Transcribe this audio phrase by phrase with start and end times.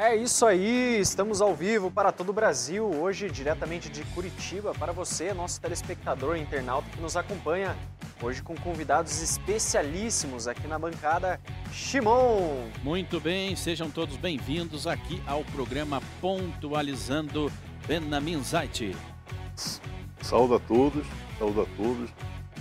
[0.00, 4.92] É isso aí, estamos ao vivo para todo o Brasil, hoje diretamente de Curitiba, para
[4.92, 7.76] você, nosso telespectador internauta que nos acompanha,
[8.22, 11.40] hoje com convidados especialíssimos aqui na bancada,
[11.72, 12.68] Shimon.
[12.84, 17.50] Muito bem, sejam todos bem-vindos aqui ao programa Pontualizando
[17.88, 18.94] Benamin Zait.
[20.22, 21.04] Saúde a todos,
[21.40, 22.10] saúde a todos.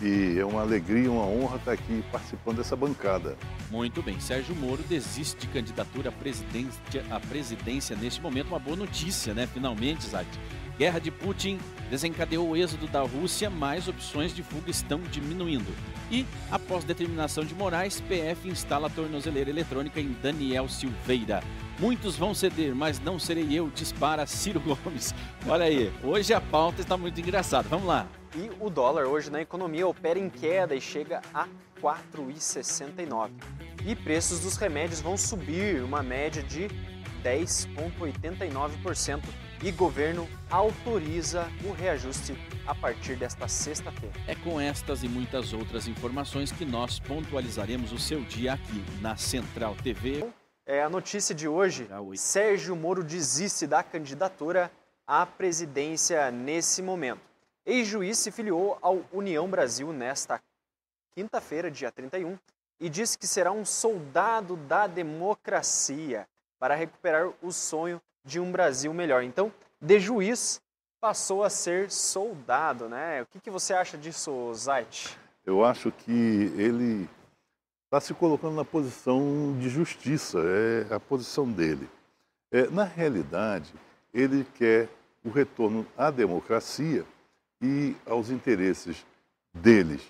[0.02, 3.38] E é uma alegria, uma honra estar aqui participando dessa bancada.
[3.70, 8.48] Muito bem, Sérgio Moro desiste de candidatura à presidência, à presidência neste momento.
[8.48, 9.46] Uma boa notícia, né?
[9.46, 10.28] Finalmente, Zad.
[10.78, 15.74] Guerra de Putin desencadeou o êxodo da Rússia, mas opções de fuga estão diminuindo.
[16.12, 21.44] E, após determinação de Moraes, PF instala tornozeleira eletrônica em Daniel Silveira.
[21.80, 25.14] Muitos vão ceder, mas não serei eu, dispara Ciro Gomes.
[25.48, 27.68] Olha aí, hoje a pauta está muito engraçada.
[27.68, 28.08] Vamos lá.
[28.36, 31.48] E o dólar hoje na economia opera em queda e chega a
[31.82, 33.32] 4,69.
[33.86, 36.68] E preços dos remédios vão subir, uma média de
[37.24, 39.24] 10,89%.
[39.64, 44.14] E governo autoriza o reajuste a partir desta sexta-feira.
[44.28, 49.18] É com estas e muitas outras informações que nós pontualizaremos o seu dia aqui na
[49.18, 50.24] Central TV.
[50.64, 51.88] É a notícia de hoje.
[52.16, 54.72] Sérgio Moro desiste da candidatura
[55.08, 57.22] à presidência nesse momento.
[57.68, 60.42] Ex-juiz se filiou ao União Brasil nesta
[61.14, 62.40] quinta-feira, dia 31,
[62.80, 66.26] e disse que será um soldado da democracia
[66.58, 69.22] para recuperar o sonho de um Brasil melhor.
[69.22, 69.52] Então,
[69.82, 70.62] de juiz
[71.02, 73.24] passou a ser soldado, né?
[73.24, 75.20] O que, que você acha disso, Zait?
[75.46, 77.10] Eu acho que ele
[77.84, 81.90] está se colocando na posição de justiça, é a posição dele.
[82.50, 83.74] É, na realidade,
[84.14, 84.88] ele quer
[85.22, 87.06] o retorno à democracia
[87.62, 89.06] e aos interesses
[89.54, 90.02] deles,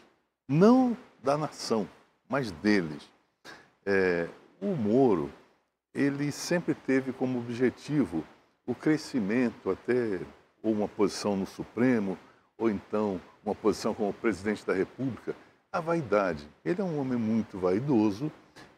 [0.48, 1.88] não da nação,
[2.28, 3.10] mas deles.
[3.86, 4.28] É,
[4.62, 5.32] o Moro,
[5.94, 8.24] ele sempre teve como objetivo
[8.66, 10.20] o crescimento até
[10.62, 12.18] ou uma posição no Supremo,
[12.58, 15.36] ou então uma posição como presidente da República,
[15.72, 16.48] a vaidade.
[16.66, 18.32] Ele é um homem muito vaidoso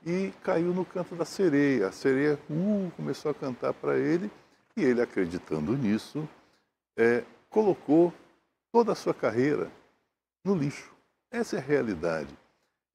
[0.06, 1.88] e caiu no canto da sereia.
[1.88, 4.30] A sereia uh, começou a cantar para ele
[4.76, 6.28] e ele, acreditando nisso,
[6.96, 8.14] é, colocou
[8.72, 9.72] toda a sua carreira
[10.44, 10.92] no lixo.
[11.32, 12.36] Essa é a realidade.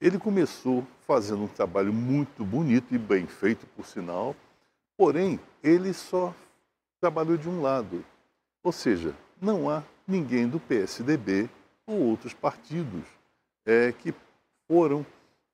[0.00, 4.34] Ele começou fazendo um trabalho muito bonito e bem feito, por sinal,
[4.96, 6.34] porém, ele só
[7.00, 8.04] trabalhou de um lado.
[8.62, 11.48] Ou seja, não há ninguém do PSDB
[11.86, 13.04] ou outros partidos
[13.64, 14.14] é, que
[14.66, 15.04] foram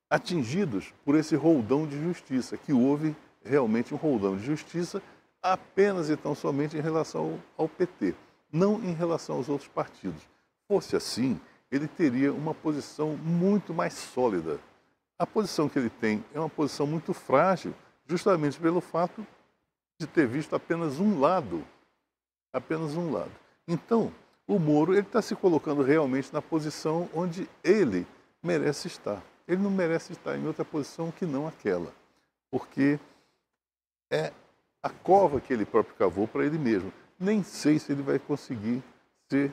[0.09, 5.01] atingidos por esse roldão de justiça, que houve realmente um roldão de justiça
[5.41, 8.13] apenas e tão somente em relação ao PT
[8.51, 10.21] não em relação aos outros partidos.
[10.67, 11.39] Fosse assim,
[11.71, 14.59] ele teria uma posição muito mais sólida.
[15.17, 17.73] A posição que ele tem é uma posição muito frágil,
[18.05, 19.25] justamente pelo fato
[19.99, 21.63] de ter visto apenas um lado.
[22.51, 23.31] Apenas um lado.
[23.67, 24.11] Então,
[24.45, 28.05] o Moro está se colocando realmente na posição onde ele
[28.43, 29.23] merece estar.
[29.47, 31.93] Ele não merece estar em outra posição que não aquela,
[32.49, 32.99] porque
[34.11, 34.33] é
[34.83, 36.91] a cova que ele próprio cavou para ele mesmo
[37.21, 38.81] nem sei se ele vai conseguir
[39.31, 39.51] ser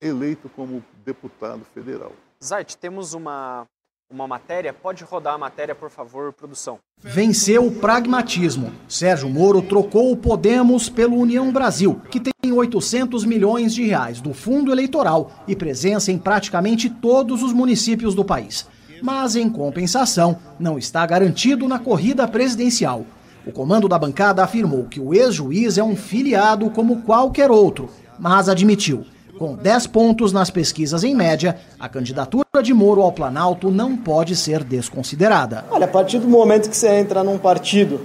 [0.00, 2.12] eleito como deputado federal.
[2.42, 3.66] Zait, temos uma,
[4.10, 4.72] uma matéria.
[4.72, 6.78] Pode rodar a matéria, por favor, produção.
[7.00, 8.72] Venceu o pragmatismo.
[8.88, 14.32] Sérgio Moro trocou o Podemos pelo União Brasil, que tem 800 milhões de reais do
[14.32, 18.66] fundo eleitoral e presença em praticamente todos os municípios do país.
[19.02, 23.06] Mas, em compensação, não está garantido na corrida presidencial.
[23.48, 27.88] O comando da bancada afirmou que o ex-juiz é um filiado como qualquer outro,
[28.18, 29.06] mas admitiu.
[29.38, 34.36] Com 10 pontos nas pesquisas em média, a candidatura de Moro ao Planalto não pode
[34.36, 35.64] ser desconsiderada.
[35.70, 38.02] Olha, a partir do momento que você entra num partido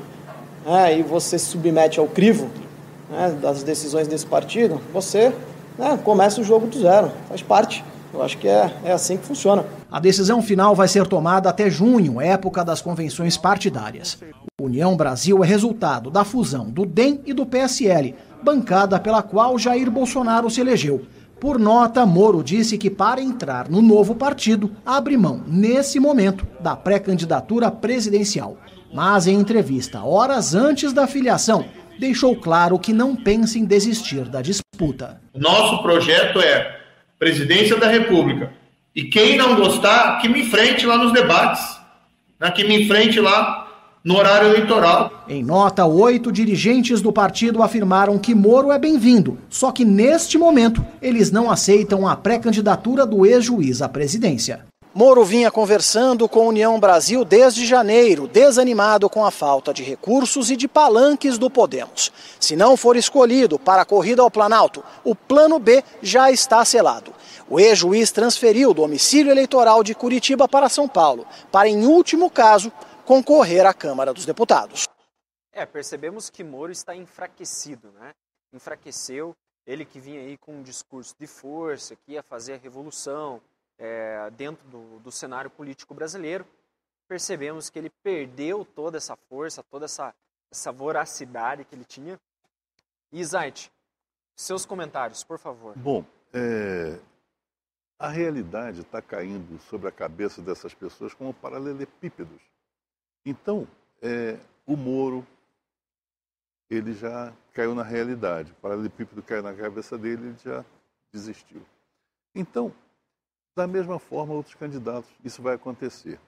[0.66, 2.50] né, e você se submete ao crivo
[3.12, 5.34] né, das decisões desse partido, você
[5.78, 7.84] né, começa o jogo do zero, faz parte.
[8.14, 9.66] Eu acho que é, é assim que funciona.
[9.92, 14.18] A decisão final vai ser tomada até junho, época das convenções partidárias.
[14.64, 19.92] União Brasil é resultado da fusão do DEM e do PSL, bancada pela qual Jair
[19.92, 21.06] Bolsonaro se elegeu.
[21.38, 26.78] Por nota, Moro disse que para entrar no novo partido, abre mão, nesse momento, da
[26.78, 28.58] pré-candidatura presidencial.
[28.94, 31.66] Mas em entrevista horas antes da filiação,
[32.00, 35.20] deixou claro que não pensa em desistir da disputa.
[35.36, 36.80] Nosso projeto é
[37.20, 38.54] presidência da República.
[38.96, 41.62] E quem não gostar, que me enfrente lá nos debates,
[42.40, 42.50] né?
[42.52, 43.63] que me enfrente lá
[44.04, 45.24] no horário eleitoral.
[45.30, 50.86] Em nota, oito dirigentes do partido afirmaram que Moro é bem-vindo, só que neste momento
[51.02, 54.66] eles não aceitam a pré-candidatura do ex-juiz à presidência.
[54.96, 60.52] Moro vinha conversando com a União Brasil desde janeiro, desanimado com a falta de recursos
[60.52, 62.12] e de palanques do Podemos.
[62.40, 67.12] Se não for escolhido para a corrida ao Planalto, o plano B já está selado.
[67.50, 72.72] O ex-juiz transferiu o domicílio eleitoral de Curitiba para São Paulo, para, em último caso,
[73.06, 74.88] concorrer à Câmara dos Deputados.
[75.52, 78.14] É, percebemos que Moro está enfraquecido, né?
[78.52, 79.36] Enfraqueceu,
[79.66, 83.42] ele que vinha aí com um discurso de força, que ia fazer a revolução,
[83.78, 86.46] é, dentro do, do cenário político brasileiro,
[87.08, 90.14] percebemos que ele perdeu toda essa força, toda essa,
[90.52, 92.20] essa voracidade que ele tinha.
[93.12, 93.72] E Zait,
[94.36, 95.78] seus comentários, por favor.
[95.78, 96.04] Bom,
[96.34, 97.00] é,
[98.00, 102.42] a realidade está caindo sobre a cabeça dessas pessoas como paralelepípedos.
[103.26, 103.68] Então,
[104.02, 105.26] é, o Moro,
[106.70, 108.52] ele já caiu na realidade.
[108.52, 110.66] O paralelepípedo caiu na cabeça dele, ele já
[111.12, 111.62] desistiu.
[112.36, 112.74] Então,
[113.56, 116.20] da mesma forma, outros candidatos, isso vai acontecer.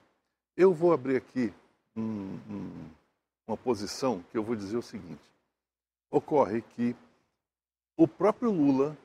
[0.56, 1.52] Eu vou abrir aqui
[1.94, 2.90] um, um,
[3.46, 5.22] uma posição que eu vou dizer o seguinte:
[6.10, 6.94] ocorre que
[7.96, 8.96] o próprio Lula,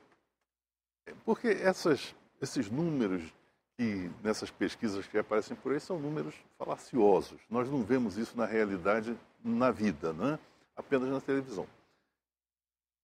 [1.24, 3.32] porque essas, esses números
[3.76, 7.40] que nessas pesquisas que aparecem por aí são números falaciosos.
[7.50, 10.38] Nós não vemos isso na realidade na vida, né?
[10.76, 11.66] apenas na televisão.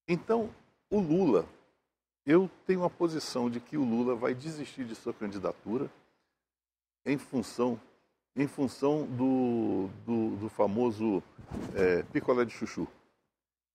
[0.07, 0.49] Então,
[0.89, 1.45] o Lula
[2.29, 5.89] eu tenho a posição de que o Lula vai desistir de sua candidatura
[7.03, 7.81] em função,
[8.35, 11.23] em função do, do, do famoso
[11.73, 12.87] é, picolé de chuchu.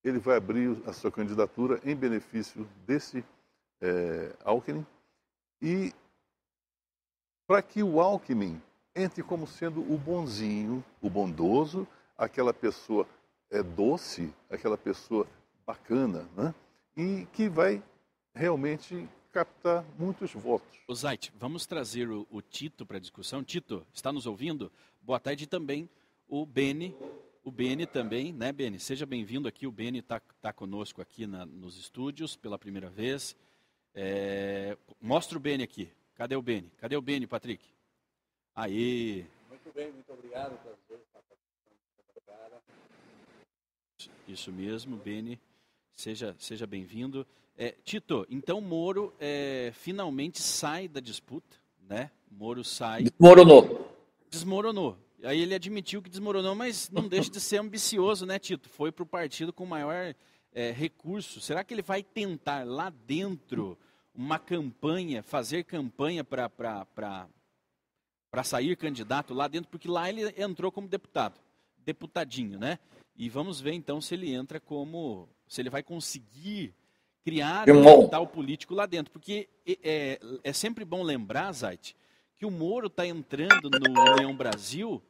[0.05, 3.25] Ele vai abrir a sua candidatura em benefício desse
[3.81, 4.87] é, Alckmin
[5.61, 5.93] e
[7.46, 8.61] para que o Alckmin
[8.94, 11.87] entre como sendo o bonzinho, o bondoso,
[12.17, 13.06] aquela pessoa
[13.50, 15.26] é, doce, aquela pessoa
[15.67, 16.55] bacana, né?
[16.96, 17.82] e que vai
[18.35, 20.79] realmente captar muitos votos.
[20.87, 23.43] O Zait, vamos trazer o, o Tito para a discussão.
[23.43, 24.70] Tito, está nos ouvindo?
[25.02, 25.88] Boa tarde também
[26.29, 26.94] o Beni.
[27.43, 28.79] O Beni também, né, Beni?
[28.79, 29.67] Seja bem-vindo aqui.
[29.67, 33.37] O Beni está tá conosco aqui na, nos estúdios pela primeira vez.
[33.94, 34.76] É...
[35.00, 35.91] Mostra o Beni aqui.
[36.14, 36.70] Cadê o Beni?
[36.78, 37.64] Cadê o Beni, Patrick?
[38.55, 39.26] Aí.
[39.49, 40.56] Muito bem, muito obrigado.
[44.28, 45.40] Isso mesmo, Beni.
[45.96, 47.26] Seja, seja bem-vindo.
[47.56, 51.56] É, Tito, então Moro é, finalmente sai da disputa,
[51.88, 52.11] né?
[52.31, 53.05] Moro sai.
[53.05, 53.96] Desmoronou.
[54.31, 54.96] Desmoronou.
[55.25, 58.69] Aí ele admitiu que desmoronou, mas não deixa de ser ambicioso, né, Tito?
[58.69, 60.14] Foi para o partido com maior
[60.52, 61.40] é, recurso.
[61.40, 63.76] Será que ele vai tentar lá dentro
[64.14, 67.28] uma campanha, fazer campanha para
[68.44, 69.70] sair candidato lá dentro?
[69.70, 71.40] Porque lá ele entrou como deputado,
[71.78, 72.78] deputadinho, né?
[73.16, 75.28] E vamos ver então se ele entra como.
[75.46, 76.75] se ele vai conseguir
[77.25, 79.12] criar um capital político lá dentro.
[79.12, 81.96] Porque é, é, sempre bom lembrar, Zait,
[82.37, 85.02] que o Moro está entrando no União Brasil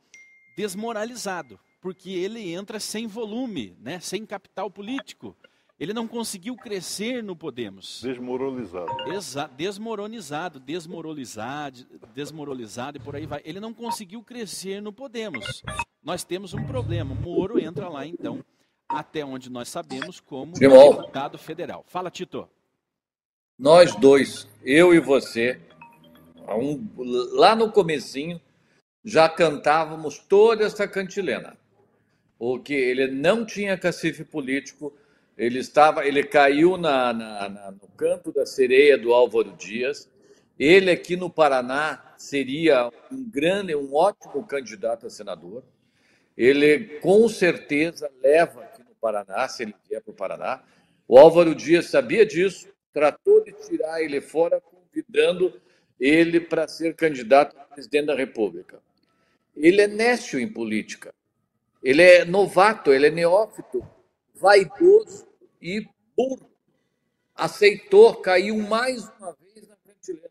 [0.56, 5.36] desmoralizado, porque ele entra sem volume, né, sem capital político.
[5.78, 8.00] Ele não conseguiu crescer no Podemos.
[8.00, 9.12] Desmoralizado.
[9.12, 11.84] Exa desmoronizado, desmoralizado,
[12.14, 13.42] desmoralizado e por aí vai.
[13.44, 15.62] Ele não conseguiu crescer no Podemos.
[16.02, 17.12] Nós temos um problema.
[17.12, 18.44] O Moro entra lá, então,
[18.88, 21.84] até onde nós sabemos, como deputado federal.
[21.88, 22.48] Fala, Tito.
[23.58, 25.60] Nós dois, eu e você,
[26.48, 26.88] um,
[27.32, 28.40] lá no comecinho,
[29.04, 31.56] já cantávamos toda essa cantilena.
[32.38, 34.92] Porque ele não tinha cacife político,
[35.36, 40.08] ele estava, ele caiu na, na, na, no canto da sereia do Álvaro Dias.
[40.58, 45.64] Ele aqui no Paraná seria um grande, um ótimo candidato a senador.
[46.36, 48.74] Ele com certeza leva
[49.04, 50.62] Paraná, se ele vier para o Paraná.
[51.06, 55.60] O Álvaro Dias sabia disso, tratou de tirar ele fora, convidando
[56.00, 58.80] ele para ser candidato a presidente da República.
[59.54, 61.14] Ele é nécio em política.
[61.82, 63.86] Ele é novato, ele é neófito,
[64.44, 65.26] vaidoso
[65.60, 66.50] e burro.
[67.34, 70.28] Aceitou, caiu mais uma vez na cantilena.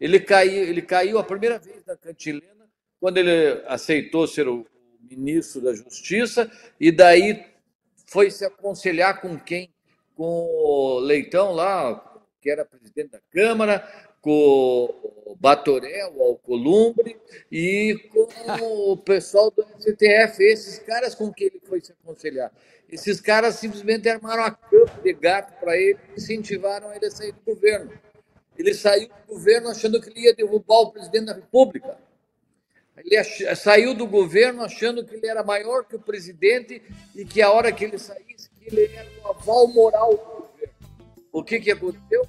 [0.00, 2.66] Ele caiu, ele caiu a primeira vez na cantilena
[2.98, 4.66] quando ele aceitou ser o
[5.02, 6.50] ministro da Justiça
[6.80, 7.44] e daí
[8.06, 9.70] foi se aconselhar com quem?
[10.14, 13.86] Com o Leitão lá, que era presidente da Câmara,
[14.26, 15.38] com o
[16.16, 17.16] o Alcolumbre,
[17.52, 22.50] e com o pessoal do STF, esses caras com quem ele foi se aconselhar.
[22.90, 27.30] Esses caras simplesmente armaram a campo de gato para ele e incentivaram ele a sair
[27.30, 27.92] do governo.
[28.58, 31.96] Ele saiu do governo achando que ele ia derrubar o presidente da República.
[32.96, 33.22] Ele
[33.54, 36.82] saiu do governo achando que ele era maior que o presidente
[37.14, 40.74] e que a hora que ele saísse, que ele era o aval moral do governo.
[41.30, 42.26] O que, que aconteceu?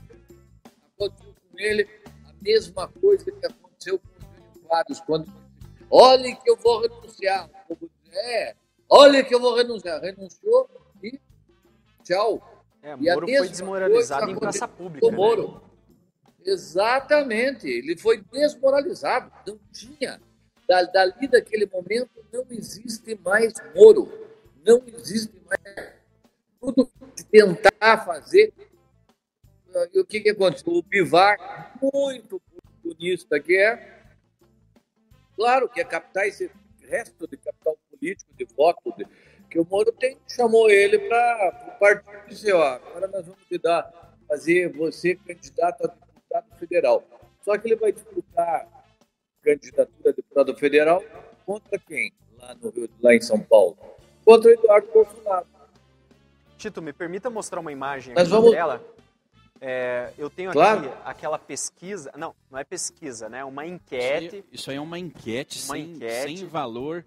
[0.95, 1.26] Aconteceu
[1.57, 1.89] com ele
[2.25, 5.33] a mesma coisa que aconteceu com o vários, quando
[5.89, 7.49] olhe que eu vou renunciar.
[8.11, 8.55] É,
[8.89, 10.01] olha que eu vou renunciar.
[10.01, 10.69] Renunciou
[11.03, 11.19] e
[12.03, 12.63] tchau.
[12.81, 15.09] É, Moro foi desmoralizado em praça pública.
[15.09, 15.17] Né?
[15.17, 15.61] Moro.
[16.45, 19.31] Exatamente, ele foi desmoralizado.
[19.45, 20.21] Não tinha.
[20.67, 24.11] Dali daquele momento não existe mais Moro.
[24.65, 25.93] Não existe mais.
[26.59, 28.53] Tudo de tentar fazer.
[29.93, 30.73] E o que, que aconteceu?
[30.73, 34.05] O Bivar, muito oportunista que é,
[35.35, 36.49] claro que é captar esse
[36.81, 39.05] resto de capital político, de voto, de,
[39.49, 43.45] que o Moro tem, chamou ele para o partido e disse, ó, agora nós vamos
[43.47, 47.03] te dar, fazer você candidato a deputado federal.
[47.43, 48.67] Só que ele vai disputar
[49.41, 51.03] candidatura a deputado federal
[51.45, 52.11] contra quem?
[52.37, 53.77] Lá, no Rio, lá em São Paulo.
[54.25, 55.47] Contra o Eduardo Bolsonaro.
[56.57, 58.51] Tito, me permita mostrar uma imagem aqui vamos...
[58.51, 58.83] dela.
[59.61, 60.87] É, eu tenho claro.
[60.87, 62.11] aqui aquela pesquisa.
[62.17, 63.43] Não, não é pesquisa, né?
[63.43, 64.43] Uma enquete.
[64.51, 66.37] Isso aí, é uma enquete, uma sem, enquete.
[66.37, 67.05] sem valor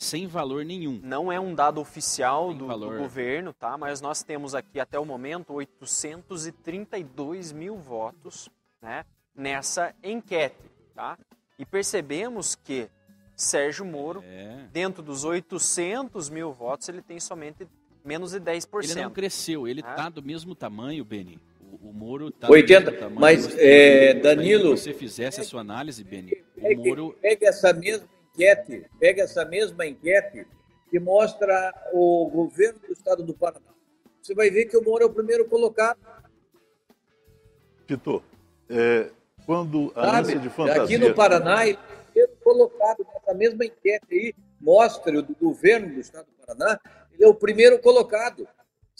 [0.00, 0.98] sem valor nenhum.
[1.02, 3.76] Não é um dado oficial do, do, governo, tá?
[3.76, 8.48] Mas nós temos aqui até o momento 832 mil votos,
[8.80, 9.04] né?
[9.36, 10.56] Nessa enquete,
[10.94, 11.18] tá?
[11.58, 12.88] E percebemos que
[13.36, 14.66] Sérgio Moro, é.
[14.72, 17.68] dentro dos 800 mil votos, ele tem somente
[18.02, 18.84] menos de 10%.
[18.84, 20.10] Ele não cresceu, ele está né?
[20.10, 21.38] do mesmo tamanho, Beni.
[21.80, 24.76] O, Moro está 80, tamanho, mas é, Danilo...
[24.76, 27.16] Se você fizesse a sua análise, Beni, o Moro...
[27.20, 30.46] Pega essa mesma enquete, pega essa mesma enquete
[30.90, 33.70] que mostra o governo do estado do Paraná.
[34.20, 35.98] Você vai ver que o Moro é o primeiro colocado.
[37.86, 38.22] Tito,
[38.68, 39.10] é,
[39.46, 40.82] quando a Sabe, de fantasia...
[40.82, 45.34] Aqui no Paraná, ele é o primeiro colocado nessa mesma enquete aí, mostra o do
[45.34, 46.78] governo do estado do Paraná,
[47.12, 48.46] ele é o primeiro colocado.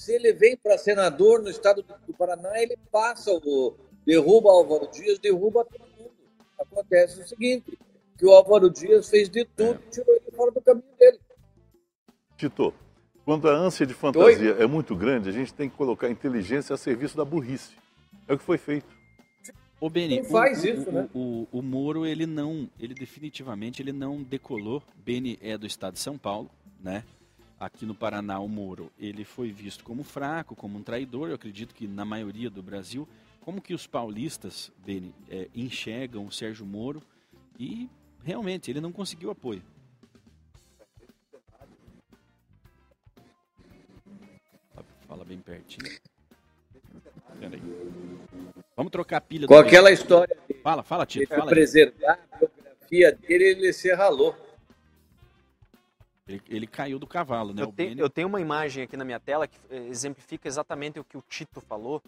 [0.01, 3.77] Se ele vem para senador no estado do Paraná, ele passa o
[4.07, 6.11] derruba Álvaro Dias, derruba todo mundo.
[6.59, 7.79] Acontece o seguinte,
[8.17, 9.87] que o Álvaro Dias fez de tudo é.
[9.87, 11.21] e tirou ele fora do caminho dele.
[12.35, 12.73] Tito,
[13.27, 14.63] quando a ânsia de fantasia Oi?
[14.63, 17.77] é muito grande, a gente tem que colocar a inteligência a serviço da burrice.
[18.27, 18.89] É o que foi feito.
[19.79, 21.11] O Beni, faz o, isso, o, né?
[21.15, 24.83] O, o, Moro, ele não, ele definitivamente ele não decolou.
[24.97, 26.51] Beni é do estado de São Paulo,
[26.83, 27.05] né?
[27.61, 31.29] Aqui no Paraná, o Moro, ele foi visto como fraco, como um traidor.
[31.29, 33.07] Eu acredito que na maioria do Brasil,
[33.43, 37.03] como que os paulistas, Beni, é, enxergam o Sérgio Moro
[37.59, 37.87] e
[38.25, 39.63] realmente ele não conseguiu apoio.
[45.07, 46.01] Fala bem pertinho.
[47.39, 47.61] Peraí.
[48.75, 49.47] Vamos trocar a pilha.
[49.47, 50.35] Com aquela história.
[50.63, 51.29] Fala, fala, Tito.
[51.29, 54.35] Fala preservar a biografia dele, ele se ralou.
[56.31, 57.63] Ele, ele, caiu do cavalo, né?
[57.63, 61.05] Eu, tenho, eu tenho uma imagem aqui na minha tela que eh, exemplifica exatamente o
[61.05, 62.03] que o Tito falou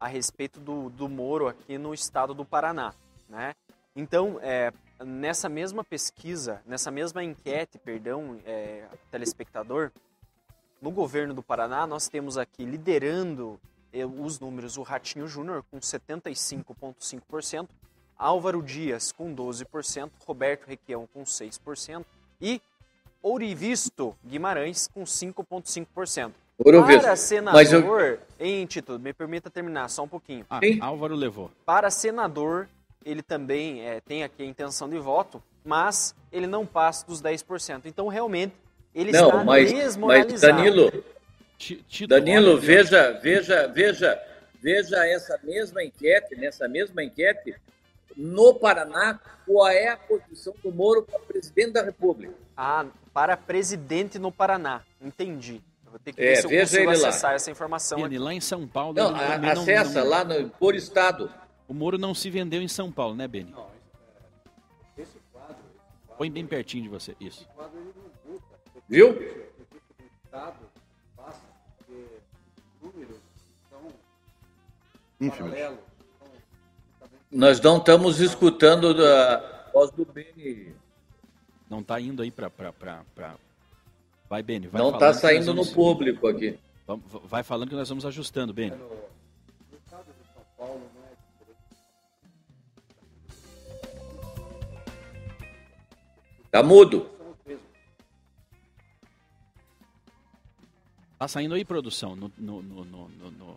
[0.00, 2.94] a respeito do, do Moro aqui no estado do Paraná,
[3.28, 3.54] né?
[3.94, 4.72] Então, é,
[5.04, 9.90] nessa mesma pesquisa, nessa mesma enquete, perdão, é, telespectador,
[10.82, 13.58] no governo do Paraná, nós temos aqui liderando
[14.20, 17.68] os números o Ratinho Júnior com 75,5%,
[18.18, 22.04] Álvaro Dias com 12%, Roberto Requião com 6%
[22.40, 22.60] e
[23.26, 26.30] Ourivisto Guimarães com 5,5%.
[26.62, 28.18] Para senador, eu...
[28.38, 30.46] em título, me permita terminar só um pouquinho.
[30.48, 31.50] Ah, Álvaro levou.
[31.64, 32.68] Para senador,
[33.04, 37.82] ele também é, tem aqui a intenção de voto, mas ele não passa dos 10%.
[37.86, 38.54] Então, realmente,
[38.94, 40.54] ele não, está mas, desmoralizado.
[40.54, 41.04] Mas, Danilo,
[42.08, 44.22] Danilo veja, veja, veja,
[44.62, 47.56] veja essa mesma enquete, nessa mesma enquete,
[48.16, 52.32] no Paraná, qual é a posição do Moro para presidente da República?
[52.56, 54.82] Ah, para presidente no Paraná.
[55.00, 55.62] Entendi.
[55.86, 57.34] Eu vou ter que é, ver se eu consigo acessar lá.
[57.34, 58.04] essa informação.
[58.04, 58.92] Ele, lá em São Paulo.
[58.92, 60.10] Não, ele, acessa não, não...
[60.10, 61.32] lá no, por estado.
[61.66, 63.52] O Moro não se vendeu em São Paulo, né, Beni?
[63.52, 63.68] Não,
[64.98, 65.56] esse quadro,
[66.18, 67.40] Põe bem pertinho de você, isso.
[67.40, 68.44] Esse quadro ele não muda.
[68.86, 69.46] Viu?
[75.18, 75.54] Ínfimos.
[77.32, 80.76] Nós não estamos escutando a voz do Beni.
[81.68, 82.50] Não está indo aí para.
[84.28, 84.68] Vai, Beni.
[84.68, 86.58] Vai não está saindo no público aqui.
[87.24, 88.76] Vai falando que nós vamos ajustando, Beni.
[96.50, 97.10] Tá mudo.
[101.18, 103.56] Tá saindo aí, produção, no, no, no, no,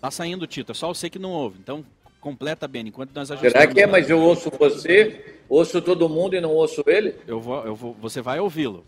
[0.00, 1.58] Tá saindo, Tito, é só você que não ouve.
[1.58, 1.84] Então,
[2.20, 3.52] Completa, Beni, enquanto nós ajustamos.
[3.52, 3.86] Será que é?
[3.86, 7.14] Mas eu ouço você, ouço todo mundo e não ouço ele?
[7.26, 8.84] Eu vou, eu vou, você vai ouvi-lo.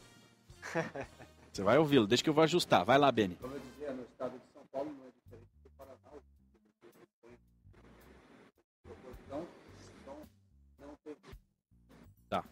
[1.52, 2.84] você vai ouvi-lo, deixa que eu vou ajustar.
[2.84, 3.36] Vai lá, Beni.
[3.40, 5.98] Como eu dizia, no estado de São Paulo não é diferente do Paraná.
[9.26, 9.46] Então,
[10.80, 11.16] não teve.
[12.28, 12.44] Tá.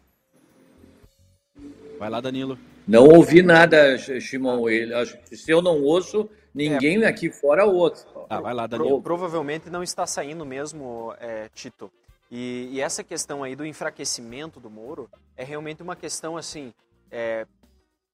[1.99, 2.57] Vai lá, Danilo.
[2.87, 4.69] Não ouvi nada, Shimon.
[4.69, 7.07] Ele, se eu não ouço, ninguém é.
[7.07, 8.01] aqui fora ouve.
[8.29, 8.89] Ah, vai lá, Danilo.
[8.89, 11.91] Pro, provavelmente não está saindo mesmo, é, Tito.
[12.29, 16.73] E, e, essa questão aí do enfraquecimento do Moro é realmente uma questão assim,
[17.09, 17.47] é,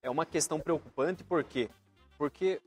[0.03, 1.67] é uma questão preocupante, por quê?
[2.17, 2.61] Porque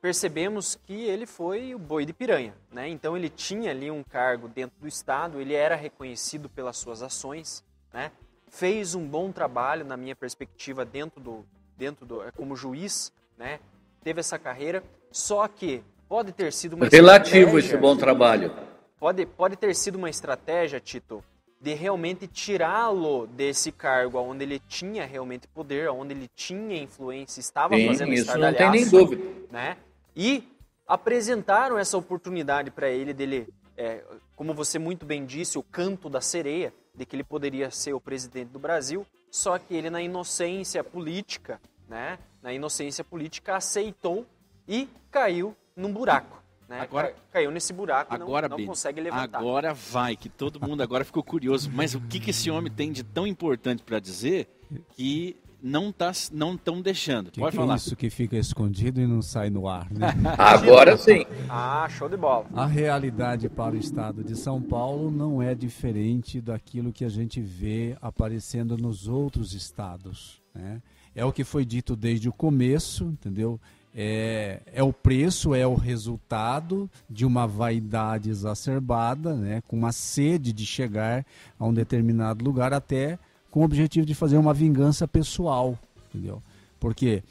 [0.00, 2.88] percebemos que ele foi o boi de piranha, né?
[2.88, 7.64] Então ele tinha ali um cargo dentro do Estado, ele era reconhecido pelas suas ações,
[7.92, 8.10] né?
[8.48, 11.44] Fez um bom trabalho, na minha perspectiva, dentro do,
[11.76, 13.60] dentro do, é, como juiz, né?
[14.02, 19.56] Teve essa carreira, só que pode ter sido uma relativo esse bom trabalho pode, pode
[19.56, 21.22] ter sido uma estratégia, Tito,
[21.60, 27.76] de realmente tirá-lo desse cargo onde ele tinha realmente poder, onde ele tinha influência, estava
[27.76, 29.22] Sim, fazendo isso não tem nem dúvida.
[29.50, 29.76] Né?
[30.14, 30.44] E
[30.86, 34.02] apresentaram essa oportunidade para ele dele, é,
[34.36, 38.00] como você muito bem disse, o canto da sereia, de que ele poderia ser o
[38.00, 44.26] presidente do Brasil, só que ele na inocência política, né, na inocência política aceitou
[44.66, 46.42] e caiu num buraco.
[46.68, 46.80] Né?
[46.80, 49.38] Agora caiu nesse buraco agora, e não, não consegue levantar.
[49.38, 51.70] Agora vai, que todo mundo agora ficou curioso.
[51.72, 54.46] Mas o que, que esse homem tem de tão importante para dizer
[54.94, 57.30] que não tá, não estão deixando?
[57.30, 57.72] Que Pode que falar.
[57.72, 59.90] É isso que fica escondido e não sai no ar.
[59.90, 60.08] Né?
[60.36, 61.24] agora sim.
[61.48, 62.46] Ah, show de bola.
[62.52, 67.40] A realidade para o estado de São Paulo não é diferente daquilo que a gente
[67.40, 70.42] vê aparecendo nos outros estados.
[70.54, 70.82] Né?
[71.18, 73.60] É o que foi dito desde o começo, entendeu?
[74.00, 80.52] é, é o preço, é o resultado de uma vaidade exacerbada, né, com uma sede
[80.52, 81.26] de chegar
[81.58, 83.18] a um determinado lugar, até
[83.50, 85.76] com o objetivo de fazer uma vingança pessoal,
[86.08, 86.40] entendeu?
[86.78, 87.24] Porque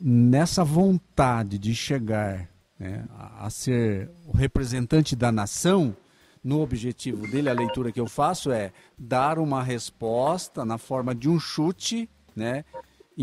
[0.00, 5.96] nessa vontade de chegar né, a, a ser o representante da nação,
[6.42, 11.28] no objetivo dele, a leitura que eu faço é dar uma resposta na forma de
[11.28, 12.64] um chute, né?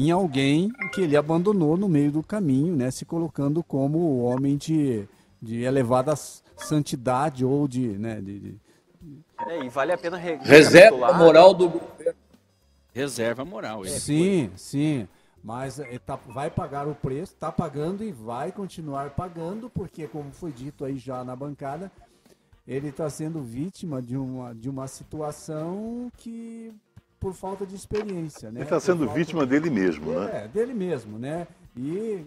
[0.08, 4.56] Em alguém que ele abandonou no meio do caminho, né, se colocando como o homem
[4.56, 5.06] de,
[5.42, 8.58] de elevada santidade ou de, né, de, de...
[9.48, 12.20] É, e vale a pena reserva moral do governo.
[12.94, 13.84] Reserva moral.
[13.86, 14.58] Sim, foi.
[14.58, 15.08] sim.
[15.44, 20.32] Mas é, tá, vai pagar o preço, está pagando e vai continuar pagando, porque, como
[20.32, 21.92] foi dito aí já na bancada,
[22.68, 26.74] ele está sendo vítima de uma, de uma situação que
[27.20, 28.62] por falta de experiência, né?
[28.62, 29.52] Ele está sendo vítima de...
[29.52, 30.44] dele mesmo, é, né?
[30.44, 31.48] É, dele mesmo, né?
[31.76, 32.26] E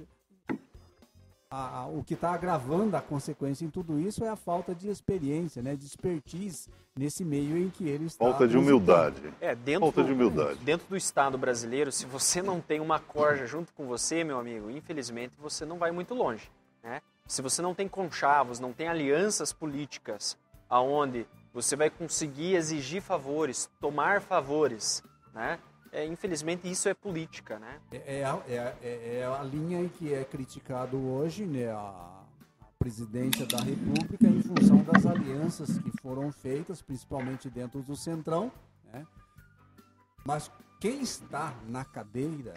[1.51, 4.89] a, a, o que está agravando a consequência em tudo isso é a falta de
[4.89, 5.77] experiência, né?
[5.77, 8.25] De expertise nesse meio em que ele está.
[8.25, 9.33] Falta de humildade.
[9.41, 10.59] É, dentro falta de humildade.
[10.61, 14.71] Dentro do Estado brasileiro, se você não tem uma corja junto com você, meu amigo,
[14.71, 16.51] infelizmente você não vai muito longe,
[16.83, 17.03] né?
[17.27, 20.37] Se você não tem conchavos, não tem alianças políticas
[20.69, 25.03] aonde você vai conseguir exigir favores, tomar favores,
[25.35, 25.59] né?
[25.91, 27.79] É, infelizmente isso é política, né?
[27.91, 31.71] É, é, é, é, é a linha em que é criticado hoje, né?
[31.71, 32.23] A,
[32.61, 38.51] a presidência da República em função das alianças que foram feitas, principalmente dentro do Centrão,
[38.91, 39.07] né?
[40.25, 42.55] Mas quem está na cadeira,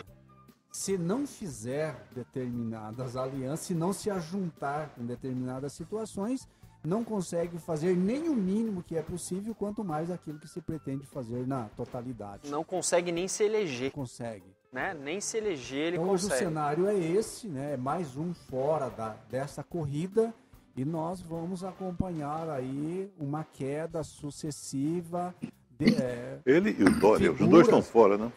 [0.71, 6.47] se não fizer determinadas alianças, se não se ajuntar com determinadas situações,
[6.85, 11.05] não consegue fazer nem o mínimo que é possível, quanto mais aquilo que se pretende
[11.05, 12.49] fazer na totalidade.
[12.49, 13.91] Não consegue nem se eleger.
[13.91, 14.45] Consegue.
[14.71, 14.93] Né?
[14.93, 16.33] Nem se eleger ele então, consegue.
[16.33, 17.73] Hoje o cenário é esse, né?
[17.73, 20.33] É mais um fora da, dessa corrida
[20.75, 25.33] e nós vamos acompanhar aí uma queda sucessiva
[25.77, 28.31] de, é, Ele e o Dória, figuras, os dois estão fora, né?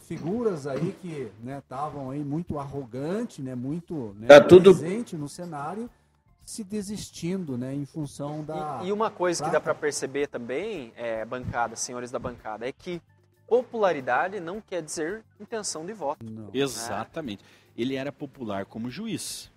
[0.00, 4.74] figuras aí que estavam né, aí muito arrogantes, né, muito né, tá tudo...
[4.74, 5.88] presente no cenário
[6.46, 8.80] se desistindo, né, em função da.
[8.84, 12.70] E, e uma coisa que dá para perceber também, é, bancada, senhores da bancada, é
[12.72, 13.02] que
[13.48, 16.24] popularidade não quer dizer intenção de voto.
[16.24, 16.48] Não.
[16.54, 17.44] Exatamente.
[17.76, 19.50] Ele era popular como juiz.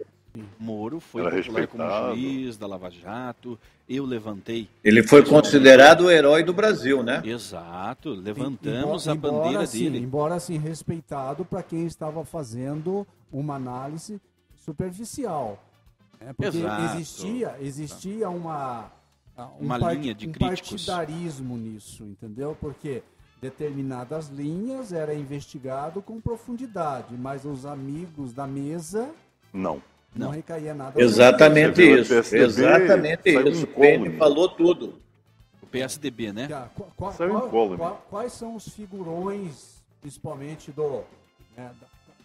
[0.59, 3.57] Moro foi era popular como juiz da Lava Jato.
[3.87, 4.69] Eu levantei.
[4.83, 7.21] Ele foi considerado o herói do Brasil, né?
[7.23, 8.09] Exato.
[8.11, 9.97] Levantamos embora, a bandeira dele.
[9.99, 14.21] Sim, embora assim respeitado para quem estava fazendo uma análise
[14.55, 15.59] superficial.
[16.21, 16.83] É, porque Exato.
[16.95, 18.91] existia, existia uma,
[19.59, 20.85] um uma part, linha de um críticos.
[20.85, 22.57] partidarismo nisso, entendeu?
[22.59, 23.01] Porque
[23.41, 29.09] determinadas linhas era investigado com profundidade, mas os amigos da mesa
[29.53, 29.81] não.
[30.15, 30.99] Não, não recaía nada.
[30.99, 32.15] Exatamente isso.
[32.15, 33.63] PSDB, exatamente isso.
[33.63, 34.99] O PM falou tudo.
[35.61, 36.47] O PSDB, né?
[36.97, 41.03] Qual, qual, qual, quais são os figurões, principalmente do,
[41.55, 41.71] né,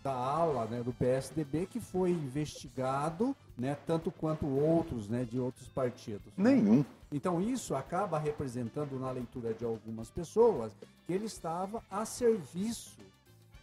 [0.04, 5.66] da ala né, do PSDB que foi investigado, né, tanto quanto outros né, de outros
[5.68, 6.30] partidos.
[6.36, 6.84] Nenhum.
[7.10, 10.72] Então isso acaba representando na leitura de algumas pessoas
[11.06, 12.98] que ele estava a serviço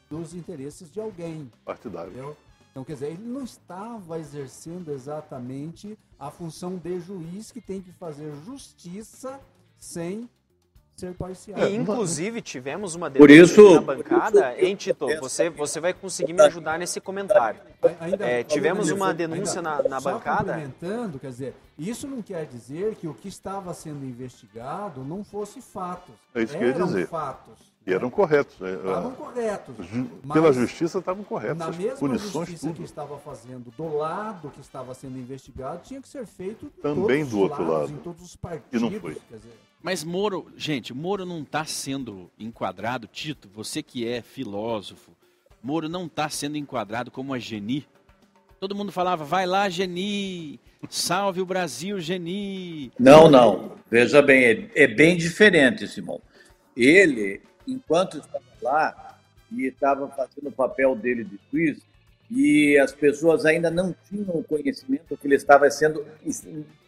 [0.10, 1.49] dos interesses de alguém.
[1.63, 2.12] Partidário.
[2.12, 2.38] Entendeu?
[2.71, 7.91] Então, quer dizer, ele não estava exercendo exatamente a função de juiz que tem que
[7.91, 9.41] fazer justiça
[9.77, 10.30] sem
[11.01, 11.59] ser parcial.
[11.59, 14.55] E, inclusive, tivemos uma Por denúncia isso- na bancada.
[14.61, 15.07] Hein, Tito?
[15.19, 17.59] Você, você vai conseguir me ajudar nesse comentário.
[17.99, 20.53] Ainda- É, tivemos ainda- uma denúncia na, na só bancada.
[20.53, 25.61] complementando, quer dizer, isso não quer dizer que o que estava sendo investigado não fosse
[25.61, 26.13] fatos.
[26.35, 27.07] É isso que eu ia Eram dizer.
[27.07, 27.71] fatos.
[27.87, 28.59] E eram corretos.
[28.59, 28.73] Né?
[28.75, 29.85] Estavam corretos.
[29.87, 31.57] Ju- Pela justiça estavam corretos.
[31.57, 32.75] Na mesma punições, justiça tudo.
[32.77, 37.29] que estava fazendo do lado que estava sendo investigado, tinha que ser feito Também todos
[37.31, 37.91] do os outro lados, lado.
[37.93, 38.81] em todos os E partidos.
[38.83, 39.15] não foi.
[39.15, 45.12] Quer dizer, Mas Moro, gente, Moro não está sendo enquadrado, Tito, você que é filósofo,
[45.63, 47.88] Moro não está sendo enquadrado como a Geni.
[48.60, 52.91] Todo mundo falava, vai lá, Geni, salve o Brasil, Geni.
[53.00, 53.76] Não, não.
[53.89, 56.22] Veja bem, é, é bem diferente, Simão.
[56.78, 59.17] Ele, enquanto estava lá
[59.52, 61.80] e estava fazendo o papel dele de juiz,
[62.30, 66.06] e as pessoas ainda não tinham o conhecimento que ele estava sendo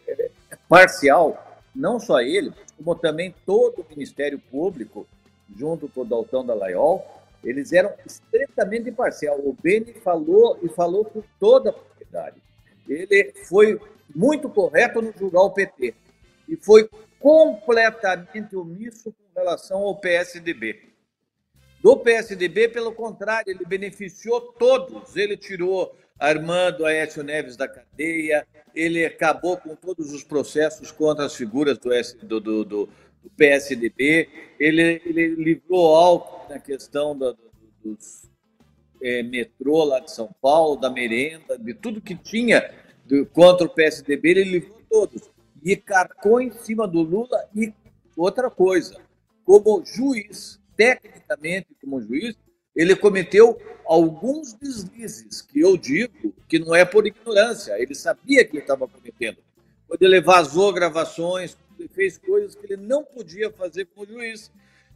[0.08, 0.30] eh,
[0.66, 5.06] parcial, não só ele, como também todo o Ministério Público,
[5.56, 9.38] junto com o Daltão Dallaiol, eles eram estritamente parcial.
[9.38, 12.42] O Beni falou e falou com toda a propriedade.
[12.88, 13.80] Ele foi
[14.14, 15.94] muito correto no julgar o PT
[16.48, 20.94] e foi completamente omisso com relação ao PSDB.
[21.82, 25.16] Do PSDB, pelo contrário, ele beneficiou todos.
[25.16, 31.34] Ele tirou Armando Aécio Neves da cadeia, ele acabou com todos os processos contra as
[31.34, 32.88] figuras do, S- do- do- do-
[33.22, 34.28] do PSDB,
[34.60, 37.36] ele, ele livrou Alckmin na questão do-
[37.82, 38.24] dos
[39.02, 42.72] é, metrô lá de São Paulo, da merenda, de tudo que tinha
[43.04, 45.30] do- contra o PSDB, ele livrou todos.
[45.62, 47.46] E carcou em cima do Lula.
[47.54, 47.72] E
[48.16, 48.96] outra coisa,
[49.44, 52.34] como juiz, tecnicamente como juiz,
[52.74, 58.52] ele cometeu alguns deslizes, que eu digo que não é por ignorância, ele sabia que
[58.52, 59.38] ele estava cometendo.
[59.86, 64.50] Quando ele vazou gravações, ele fez coisas que ele não podia fazer como juiz.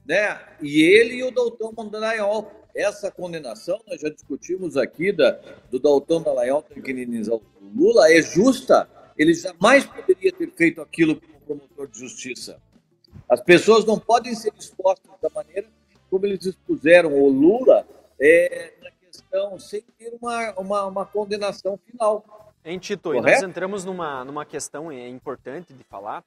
[0.07, 0.41] Né?
[0.63, 5.39] E ele e o Daltão Dallagnol, essa condenação, nós já discutimos aqui da,
[5.71, 7.43] do Daltão Dallagnol ter que indenizar o
[7.77, 8.89] Lula, é justa.
[9.17, 12.61] Ele jamais poderia ter feito aquilo como promotor de justiça.
[13.29, 15.69] As pessoas não podem ser expostas da maneira
[16.11, 17.87] como eles expuseram o Lula
[18.21, 22.25] é, na questão, sem ter uma, uma, uma condenação final.
[22.65, 26.25] Em Tito, e nós entramos numa, numa questão é importante de falar,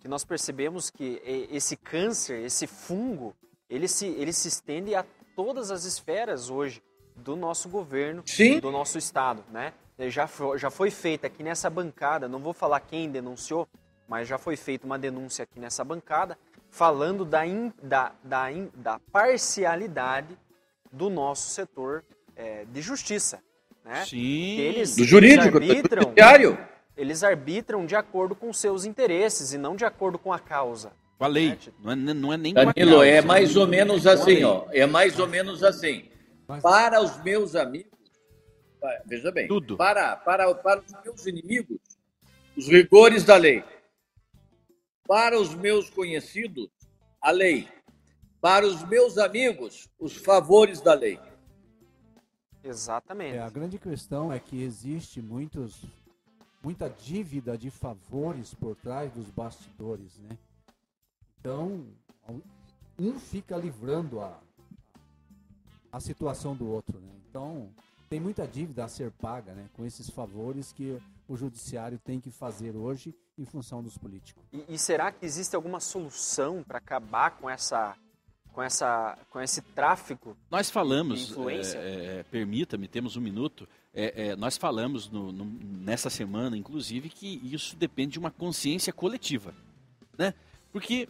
[0.00, 3.34] que nós percebemos que e- esse câncer, esse fungo,
[3.68, 6.82] ele se, ele se estende a todas as esferas hoje
[7.16, 8.58] do nosso governo, Sim.
[8.58, 9.72] do nosso estado, né?
[10.08, 13.68] Já foi, já foi feita aqui nessa bancada, não vou falar quem denunciou,
[14.08, 16.36] mas já foi feita uma denúncia aqui nessa bancada
[16.72, 20.36] falando da, in- da, da, in- da parcialidade
[20.90, 22.02] do nosso setor
[22.34, 23.40] é, de justiça,
[23.84, 24.04] né?
[24.06, 24.58] Sim.
[24.58, 26.58] Eles, Do jurídico, eles do arbitram, judiciário.
[26.96, 30.92] eles arbitram de acordo com seus interesses e não de acordo com a causa.
[31.18, 31.50] Com a lei.
[31.50, 31.76] É, Tito.
[31.84, 33.06] Não é, não é nem com a Danilo, causa.
[33.06, 34.64] é mais ou menos assim, ó.
[34.72, 36.06] É mais ou menos assim.
[36.62, 37.92] Para os meus amigos,
[39.06, 39.76] veja bem, Tudo.
[39.76, 41.78] Para, para, para os meus inimigos,
[42.56, 43.62] os rigores da lei.
[45.12, 46.70] Para os meus conhecidos,
[47.20, 47.68] a lei.
[48.40, 51.20] Para os meus amigos, os favores da lei.
[52.64, 53.36] Exatamente.
[53.36, 55.84] É, a grande questão é que existe muitos,
[56.64, 60.38] muita dívida de favores por trás dos bastidores, né?
[61.38, 61.86] Então,
[62.98, 64.40] um fica livrando a,
[65.92, 67.12] a situação do outro, né?
[67.28, 67.68] Então,
[68.08, 69.68] tem muita dívida a ser paga, né?
[69.74, 70.98] Com esses favores que
[71.28, 74.42] o judiciário tem que fazer hoje em função dos políticos.
[74.52, 77.96] E, e será que existe alguma solução para acabar com essa,
[78.52, 80.36] com essa, com esse tráfico?
[80.50, 81.78] Nós falamos, Influência?
[81.78, 83.68] é, é, permita-me, temos um minuto.
[83.94, 85.44] é, é, nós falamos no- no-
[85.84, 89.54] nessa semana, inclusive, que isso depende de uma consciência coletiva,
[90.16, 90.32] né?
[90.72, 91.06] Porque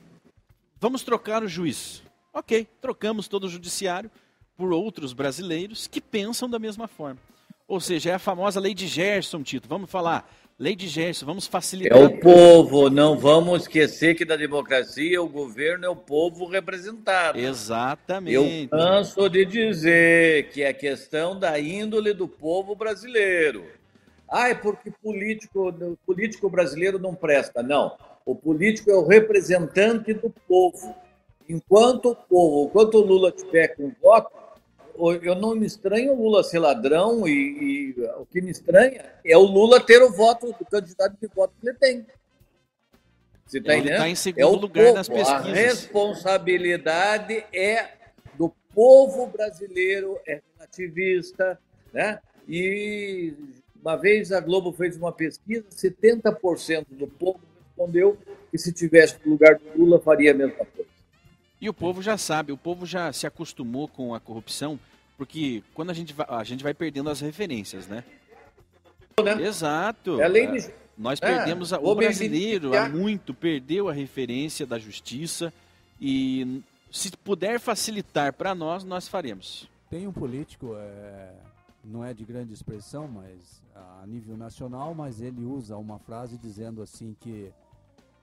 [0.81, 2.67] vamos trocar o juiz, ok?
[2.81, 4.11] Trocamos todo o judiciário
[4.57, 7.21] por outros brasileiros que pensam da mesma forma.
[7.69, 9.69] Ou seja, é a famosa lei de Gerson, Tito.
[9.69, 11.99] Vamos falar, lei de Gerson, vamos É facilitar.
[12.03, 17.39] o povo, não vamos esquecer que da democracia o governo é o povo representado.
[17.39, 18.69] Eu Exatamente.
[18.69, 23.65] canso de dizer que é questão da índole do povo brasileiro.
[24.29, 25.73] Ah, é porque político,
[26.07, 27.63] político brasileiro não presta.
[27.63, 27.97] Não.
[28.25, 30.95] O político é o representante do povo.
[31.49, 34.42] Enquanto o povo, enquanto o Lula tiver com voto, o-
[35.11, 39.37] eu não me estranho o Lula ser ladrão e, e o que me estranha é
[39.37, 42.07] o Lula ter o voto do candidato de voto que ele tem.
[43.47, 43.99] Você tá Ele entendendo?
[43.99, 44.97] tá em segundo é o lugar povo.
[44.97, 45.53] nas A pesquisas.
[45.59, 47.91] responsabilidade é
[48.39, 51.59] do povo brasileiro é relativista,
[51.93, 52.19] né?
[52.49, 53.35] E
[53.83, 58.17] uma vez a Globo fez uma pesquisa, 70% do povo respondeu
[58.51, 60.91] que se tivesse no lugar do Lula faria a mesma coisa.
[61.61, 64.81] E o povo já sabe, o povo já se acostumou com a corrupção,
[65.23, 68.03] porque quando a gente vai, a gente vai perdendo as referências, né?
[69.23, 69.41] né?
[69.41, 70.21] Exato.
[70.21, 70.69] É além de...
[70.99, 75.55] Nós é, perdemos a, o brasileiro há muito perdeu a referência da justiça
[76.01, 79.69] e se puder facilitar para nós, nós faremos.
[79.89, 81.33] Tem um político, é,
[81.85, 83.63] não é de grande expressão, mas
[84.03, 87.53] a nível nacional, mas ele usa uma frase dizendo assim que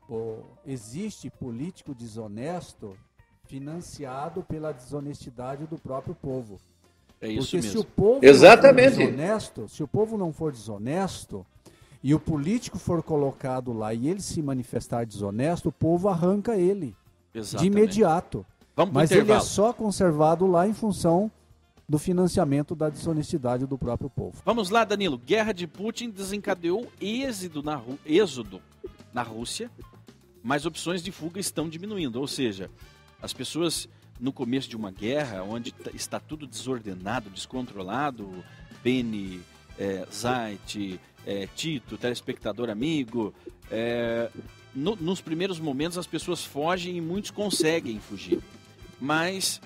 [0.05, 2.97] pô, existe político desonesto
[3.45, 6.59] financiado pela desonestidade do próprio povo.
[7.21, 7.71] É isso Porque mesmo.
[7.71, 8.91] se o povo Exatamente.
[8.97, 11.45] não for desonesto, se o povo não for desonesto
[12.01, 16.95] e o político for colocado lá e ele se manifestar desonesto, o povo arranca ele
[17.33, 17.71] Exatamente.
[17.71, 18.45] de imediato.
[18.75, 19.39] Vamos Mas intervalo.
[19.39, 21.29] ele é só conservado lá em função
[21.87, 24.41] do financiamento da desonestidade do próprio povo.
[24.45, 25.17] Vamos lá, Danilo.
[25.17, 27.97] Guerra de Putin desencadeou êxodo na, Ru...
[28.05, 28.61] êxodo
[29.11, 29.69] na Rússia,
[30.41, 32.19] mas opções de fuga estão diminuindo.
[32.21, 32.69] Ou seja,
[33.21, 38.43] as pessoas no começo de uma guerra, onde está tudo desordenado, descontrolado,
[38.83, 39.41] Beni,
[39.77, 40.05] é,
[41.25, 43.33] é, Tito, telespectador amigo,
[43.71, 44.29] é,
[44.75, 48.39] no, nos primeiros momentos as pessoas fogem e muitos conseguem fugir.
[48.99, 49.61] Mas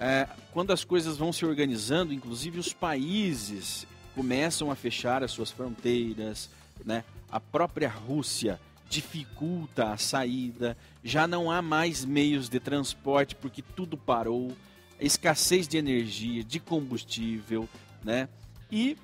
[0.00, 5.50] é, quando as coisas vão se organizando, inclusive os países começam a fechar as suas
[5.50, 6.50] fronteiras,
[6.84, 7.04] né?
[7.30, 13.96] a própria Rússia dificulta a saída, já não há mais meios de transporte porque tudo
[13.96, 14.56] parou,
[15.00, 17.68] escassez de energia, de combustível,
[18.04, 18.28] né?
[18.70, 18.96] E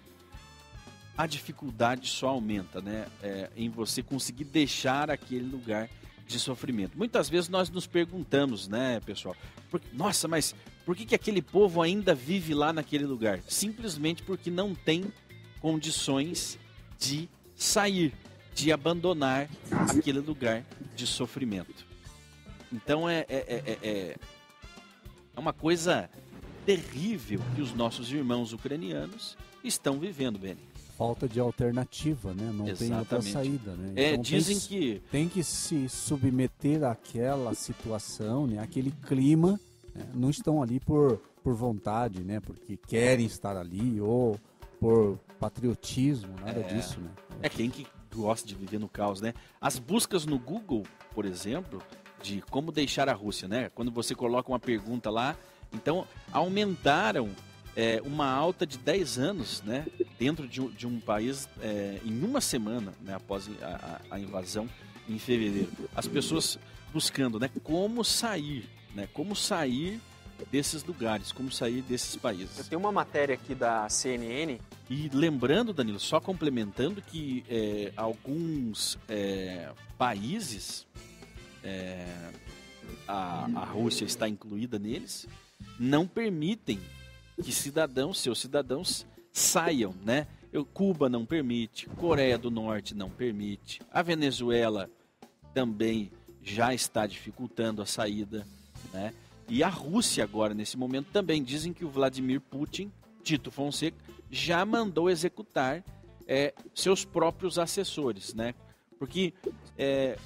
[1.16, 3.07] a dificuldade só aumenta, né?
[3.23, 5.88] É, em você conseguir deixar aquele lugar
[6.27, 6.97] de sofrimento.
[6.97, 9.37] Muitas vezes nós nos perguntamos, né, pessoal?
[9.92, 10.55] Nossa, mas
[10.87, 13.40] por que, que aquele povo ainda vive lá naquele lugar?
[13.49, 15.12] Simplesmente porque não tem
[15.61, 16.59] condições
[16.99, 18.14] de sair,
[18.55, 21.87] de abandonar aquele lugar de sofrimento.
[22.73, 24.17] Então é, é, é, é,
[25.37, 26.09] é uma coisa
[26.65, 32.53] terrível que os nossos irmãos ucranianos estão vivendo, Beni falta de alternativa, né?
[32.55, 32.79] Não Exatamente.
[32.79, 33.93] tem outra saída, né?
[33.97, 38.61] É, então, dizem tem, que tem que se submeter àquela situação, né?
[38.61, 39.59] Aquele clima,
[39.93, 40.07] né?
[40.15, 42.41] não estão ali por por vontade, né?
[42.41, 44.38] Porque querem estar ali ou
[44.79, 47.11] por patriotismo, nada é, disso, né?
[47.43, 49.35] É quem que gosta de viver no caos, né?
[49.61, 51.83] As buscas no Google, por exemplo,
[52.22, 53.70] de como deixar a Rússia, né?
[53.75, 55.37] Quando você coloca uma pergunta lá,
[55.72, 57.31] então aumentaram
[57.77, 59.87] é, uma alta de 10 anos né,
[60.18, 64.68] dentro de, de um país é, em uma semana né, após a, a, invasão
[65.09, 65.70] em fevereiro.
[65.94, 66.59] As pessoas
[66.92, 70.01] buscando né, como sair, né, como sair
[70.50, 72.59] desses lugares, como sair desses países.
[72.59, 74.59] Eu tenho uma matéria aqui da CNN.
[74.88, 80.87] E lembrando, Danilo, só complementando que é, alguns é, países,
[81.62, 82.07] é,
[83.07, 85.26] a, a Rússia está incluída neles,
[85.78, 86.81] não permitem
[87.42, 90.26] que cidadãos, seus cidadãos, saiam, né?
[90.74, 94.90] Cuba não permite, Coreia do Norte não permite, a Venezuela
[95.55, 96.11] também
[96.42, 98.46] já está dificultando a saída,
[98.92, 99.14] né?
[99.53, 102.91] E a Rússia agora, nesse momento, também dizem que o Vladimir Putin,
[103.23, 103.99] Tito Fonseca,
[104.31, 105.85] já mandou executar
[106.27, 108.55] é, seus próprios assessores, né?
[108.99, 109.35] Porque
[109.77, 110.17] é,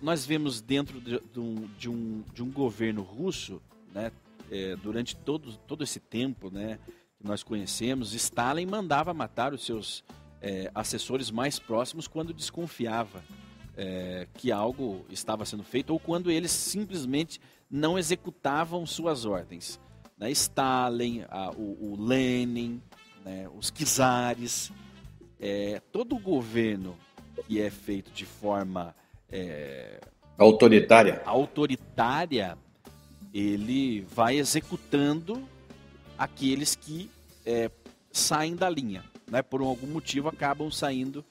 [0.00, 3.60] nós vemos dentro de, de, um, de, um, de um governo russo,
[3.92, 4.10] né?
[4.50, 6.78] é, durante todo, todo esse tempo né,
[7.18, 10.02] que nós conhecemos, Stalin mandava matar os seus
[10.40, 13.22] é, assessores mais próximos quando desconfiava
[13.76, 17.38] é, que algo estava sendo feito ou quando eles simplesmente
[17.70, 19.78] não executavam suas ordens.
[20.18, 20.30] Né?
[20.30, 22.82] Stalin, a, o, o, Lenin,
[23.24, 24.72] né, os czares,
[25.38, 26.96] é, todo o governo
[27.46, 28.94] que é feito de forma
[29.30, 30.00] é,
[30.36, 32.58] autoritária, autoritária
[33.32, 35.48] ele vai executando
[36.18, 37.10] aqueles que
[37.46, 37.70] é,
[38.12, 39.40] saem da linha, né?
[39.40, 41.24] por algum motivo acabam saindo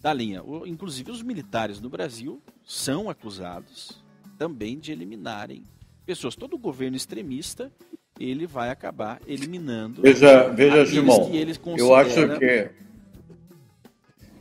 [0.00, 0.42] da linha.
[0.42, 4.02] O, inclusive os militares no Brasil são acusados
[4.36, 5.64] também de eliminarem
[6.04, 6.36] pessoas.
[6.36, 7.70] Todo governo extremista
[8.18, 10.02] ele vai acabar eliminando.
[10.02, 11.30] Veja, veja, Simão.
[11.76, 12.70] Eu acho que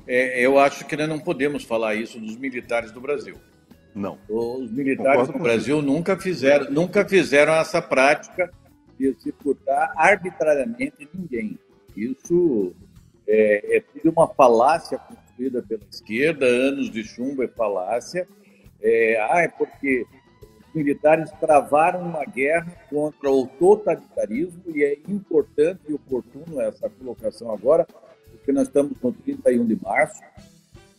[0.06, 3.38] é, eu acho que nós não podemos falar isso dos militares do Brasil.
[3.95, 4.17] Não.
[4.28, 8.52] Os militares do Brasil nunca fizeram, nunca fizeram essa prática
[8.97, 11.58] de executar arbitrariamente ninguém.
[11.95, 12.73] Isso
[13.28, 18.28] é, é tudo uma falácia construída pela esquerda, anos de chumbo é falácia.
[18.82, 20.06] É, ah, é porque
[20.73, 27.86] militares travaram uma guerra contra o totalitarismo e é importante e oportuno essa colocação agora,
[28.31, 30.21] porque nós estamos no 31 de março.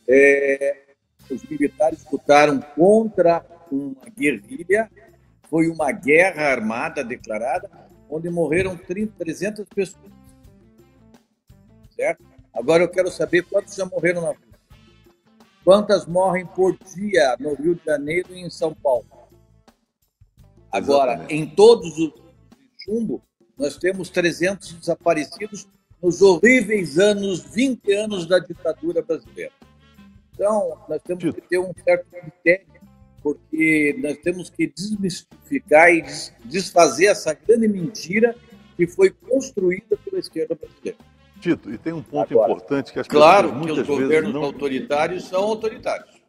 [0.09, 0.85] É,
[1.31, 4.91] os militares lutaram contra uma guerrilha,
[5.49, 7.71] foi uma guerra armada declarada,
[8.09, 10.13] onde morreram 30, 300 pessoas.
[11.91, 12.25] Certo?
[12.53, 14.45] Agora eu quero saber quantos já morreram na Rússia.
[15.65, 19.07] Quantas morrem por dia no Rio de Janeiro e em São Paulo?
[20.75, 21.35] Agora, Exatamente.
[21.37, 22.13] em todos os
[22.85, 23.23] chumbo,
[23.57, 25.69] nós temos 300 desaparecidos
[26.03, 29.53] nos horríveis anos, 20 anos da ditadura brasileira.
[30.35, 32.67] Então, nós temos que ter um certo critério,
[33.23, 36.03] porque nós temos que desmistificar e
[36.45, 38.35] desfazer essa grande mentira
[38.77, 40.99] que foi construída pela esquerda brasileira.
[41.41, 44.35] Tito, e tem um ponto Agora, importante que as claro pessoas muitas que os governos
[44.35, 44.43] não...
[44.43, 46.21] autoritários são autoritários.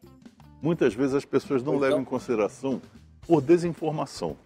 [0.62, 2.80] Muitas vezes as pessoas não levam em consideração
[3.26, 4.36] por desinformação.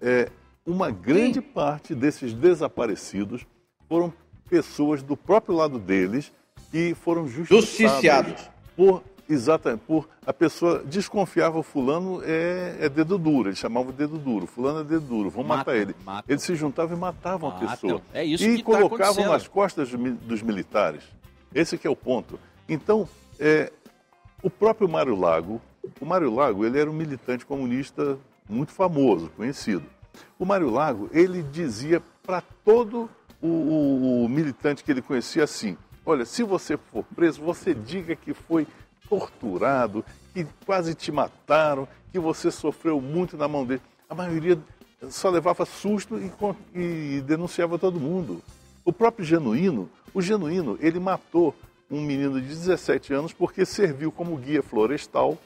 [0.00, 0.30] É,
[0.66, 1.46] uma grande Sim.
[1.52, 3.46] parte desses desaparecidos
[3.88, 4.12] foram
[4.48, 6.32] pessoas do próprio lado deles
[6.70, 13.48] que foram justiciados por exatamente por a pessoa desconfiava o fulano é, é dedo duro,
[13.48, 15.94] eles chamavam de dedo duro, fulano é dedo duro, vão matar ele.
[16.04, 16.24] Matam.
[16.28, 17.68] Eles se juntavam e matavam matam.
[17.68, 18.02] a pessoa.
[18.12, 21.04] É isso e que tá colocavam tá nas costas dos militares.
[21.54, 22.38] Esse é o ponto.
[22.68, 23.72] Então, é,
[24.42, 25.60] o próprio Mário Lago,
[26.00, 29.84] o Mário Lago, ele era um militante comunista muito famoso, conhecido.
[30.38, 33.08] O Mário Lago, ele dizia para todo
[33.40, 38.14] o, o, o, militante que ele conhecia assim: olha, se você for preso, você diga
[38.16, 38.66] que foi
[39.08, 43.82] torturado, que quase te mataram, que você sofreu muito na mão dele.
[44.08, 44.58] A maioria
[45.08, 46.30] só levava susto e,
[46.78, 48.42] e denunciava todo mundo.
[48.84, 51.54] O próprio Genuíno, o Genuíno, ele matou
[51.90, 55.36] um menino de 17 anos porque serviu como guia florestal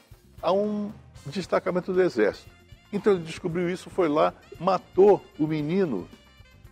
[0.44, 0.92] a um
[1.26, 2.50] destacamento do exército.
[2.92, 6.06] Então ele descobriu isso, foi lá, matou o menino,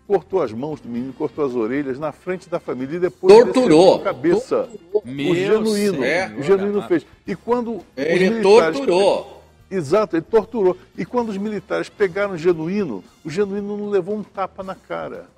[0.07, 3.97] cortou as mãos do menino, cortou as orelhas na frente da família e depois torturou
[3.97, 4.69] a cabeça.
[4.93, 5.33] Torturou.
[5.33, 7.07] o genuíno, é, o genuíno fez.
[7.27, 9.43] E quando ele torturou.
[9.71, 10.77] Exato, ele torturou.
[10.99, 15.29] E quando os militares pegaram o genuíno, o genuíno não levou um tapa na cara.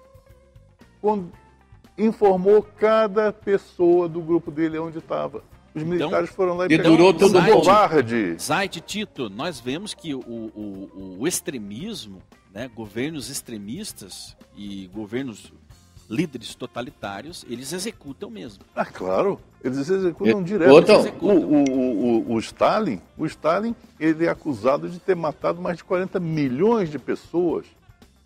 [1.01, 1.31] Quando
[1.97, 5.41] informou cada pessoa do grupo dele onde estava.
[5.75, 8.37] Os então, militares então, foram lá e pegaram todo um covarde.
[8.41, 15.53] Zait Tito, nós vemos que o, o, o extremismo, né, governos extremistas e governos
[16.09, 18.63] líderes totalitários, eles executam mesmo.
[18.77, 20.93] Ah, claro, eles executam e, direto.
[20.93, 21.37] Executam.
[21.37, 25.85] O, o, o, o, Stalin, o Stalin, ele é acusado de ter matado mais de
[25.85, 27.67] 40 milhões de pessoas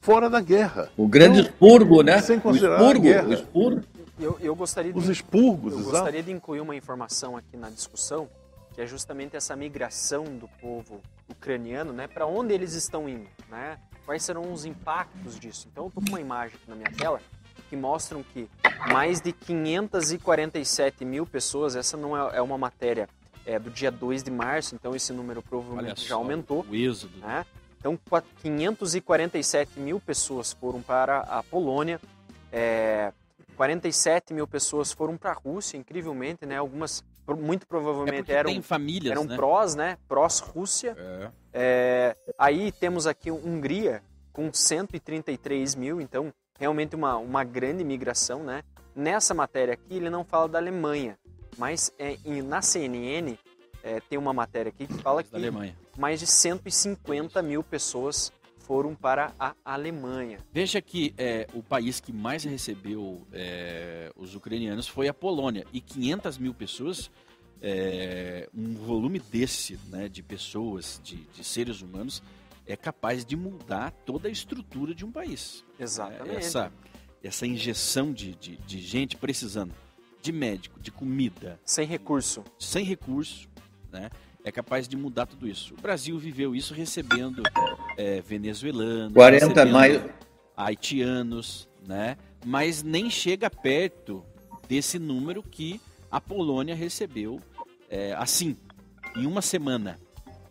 [0.00, 0.90] fora da guerra.
[0.96, 2.20] O grande então, expurgo, né?
[2.20, 3.28] Sem considerar o expurgo, a guerra.
[3.28, 3.82] O expurgo.
[4.18, 8.28] Eu, eu gostaria de, Os expurgos, eu gostaria de incluir uma informação aqui na discussão,
[8.74, 12.08] que é justamente essa migração do povo ucraniano, né?
[12.08, 13.78] Para onde eles estão indo, né?
[14.04, 15.68] Quais serão os impactos disso?
[15.70, 17.20] Então, eu estou com uma imagem aqui na minha tela
[17.68, 18.48] que mostram que
[18.90, 23.08] mais de 547 mil pessoas, essa não é, é uma matéria
[23.44, 26.64] é, do dia 2 de março, então esse número provavelmente já aumentou.
[26.68, 27.18] O êxodo.
[27.18, 27.44] Né?
[27.78, 27.98] Então,
[28.42, 32.00] 547 mil pessoas foram para a Polônia,
[32.50, 33.12] é,
[33.58, 36.56] 47 mil pessoas foram para a Rússia, incrivelmente, né?
[36.56, 37.04] Algumas
[37.36, 39.36] muito provavelmente é eram famílias, eram né?
[39.36, 39.98] prós, né?
[40.06, 40.96] Prós-Rússia.
[40.96, 41.30] É.
[41.52, 44.00] É, aí temos aqui Hungria
[44.32, 48.62] com 133 mil, então realmente uma, uma grande migração, né?
[48.94, 51.18] Nessa matéria aqui ele não fala da Alemanha,
[51.58, 53.36] mas é, na CNN
[53.82, 55.34] é, tem uma matéria aqui que fala que
[55.98, 58.32] mais de 150 mil pessoas
[58.68, 60.38] foram para a Alemanha.
[60.52, 65.80] Veja que é, o país que mais recebeu é, os ucranianos foi a Polônia e
[65.80, 67.10] 500 mil pessoas,
[67.62, 72.22] é, um volume desse né, de pessoas, de, de, seres humanos,
[72.66, 75.64] é capaz de mudar toda a estrutura de um país.
[75.80, 76.36] Exatamente.
[76.36, 76.70] essa,
[77.24, 79.72] essa injeção de, de, de gente precisando
[80.20, 81.58] de médico, de comida.
[81.64, 82.44] Sem recurso.
[82.58, 83.48] Sem recurso,
[83.90, 84.10] né?
[84.48, 85.74] É capaz de mudar tudo isso.
[85.74, 87.42] O Brasil viveu isso recebendo
[87.96, 90.02] é, venezuelanos, 40 mais
[90.56, 92.16] haitianos, né?
[92.44, 94.24] Mas nem chega perto
[94.68, 95.80] desse número que
[96.10, 97.40] a Polônia recebeu
[97.90, 98.56] é, assim,
[99.16, 99.98] em uma semana.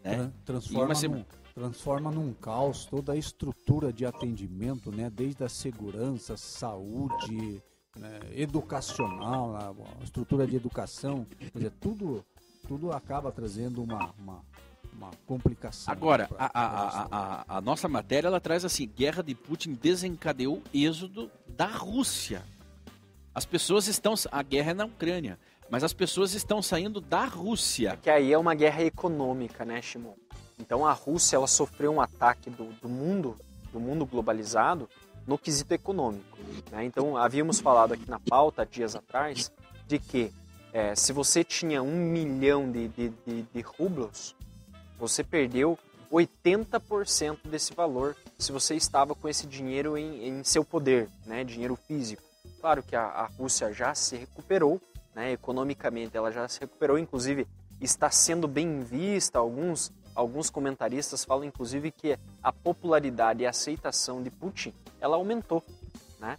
[0.04, 0.32] Né?
[0.46, 5.10] Transforma, num, transforma num caos toda a estrutura de atendimento, né?
[5.10, 7.62] desde a segurança, saúde,
[7.96, 8.20] né?
[8.36, 12.24] educacional, a estrutura de educação, quer dizer, tudo
[12.68, 14.42] tudo acaba trazendo uma, uma,
[14.94, 15.92] uma complicação.
[15.92, 20.62] Agora, pra, a, a, a, a, nossa matéria ela traz assim: guerra de Putin desencadeou
[20.74, 22.44] êxodo da Rússia.
[23.34, 24.14] As pessoas estão.
[24.32, 25.40] A guerra é na Ucrânia,
[25.70, 27.92] mas as pessoas estão saindo da Rússia.
[27.92, 30.14] É que aí é uma guerra econômica, né, Shimon?
[30.60, 33.38] Então a Rússia ela sofreu um ataque do, do mundo,
[33.72, 34.90] do mundo globalizado,
[35.26, 36.38] no quesito econômico.
[36.72, 36.86] Né?
[36.86, 39.52] Então havíamos falado aqui na pauta dias atrás
[39.88, 40.34] de que
[40.74, 44.36] é, se você tinha um milhão de, de, de, de rublos,
[45.00, 45.78] você perdeu
[46.12, 51.76] 80% desse valor se você estava com esse dinheiro em, em seu poder, né, dinheiro
[51.76, 52.24] físico.
[52.62, 54.82] Claro que a, a Rússia já se recuperou,
[55.14, 57.48] né, economicamente ela já se recuperou, inclusive
[57.82, 59.40] está sendo bem vista.
[59.40, 65.64] Alguns, alguns comentaristas falam inclusive que a popularidade e a aceitação de Putin ela aumentou.
[66.20, 66.38] Né?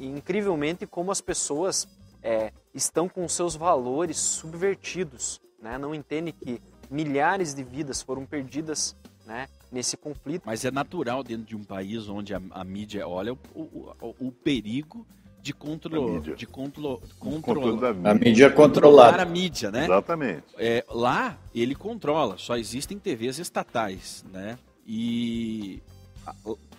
[0.00, 1.86] Incrivelmente como as pessoas
[2.22, 5.76] é, estão com seus valores subvertidos, né?
[5.76, 10.44] não entendem que milhares de vidas foram perdidas né, nesse conflito.
[10.46, 14.32] Mas é natural dentro de um país onde a, a mídia olha o, o, o,
[14.32, 15.06] perigo
[15.42, 18.10] de controle, de contro, controle da mídia.
[18.10, 19.84] A mídia controlar a mídia, né?
[19.84, 20.44] Exatamente.
[20.56, 24.58] É, lá ele controla, só existem TVs estatais, né?
[24.86, 25.82] E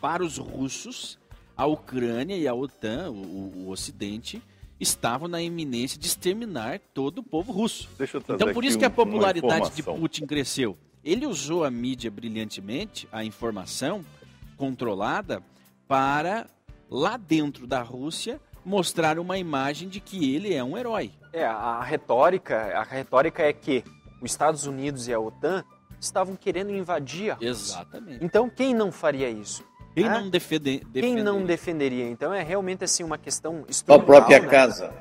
[0.02, 1.20] para os russos,
[1.56, 4.42] a Ucrânia e a OTAN, o, o Ocidente,
[4.80, 7.90] estavam na iminência de exterminar todo o povo russo.
[8.30, 10.78] então por isso que a popularidade de Putin cresceu.
[11.04, 14.06] Ele usou a mídia brilhantemente, a informação
[14.58, 15.42] controlada,
[15.88, 16.48] para
[16.90, 21.12] lá dentro da Rússia mostrar uma imagem de que ele é um herói.
[21.32, 23.84] É, a retórica, a retórica é que
[24.22, 25.64] os Estados Unidos e a OTAN
[26.00, 27.50] estavam querendo invadir a Rússia.
[27.50, 28.24] Exatamente.
[28.24, 29.64] Então quem não faria isso?
[29.94, 30.10] Quem é?
[30.10, 32.10] não defende, Quem não defenderia?
[32.10, 34.00] Então é realmente assim uma questão estrutural.
[34.00, 34.48] A própria né?
[34.48, 34.94] casa.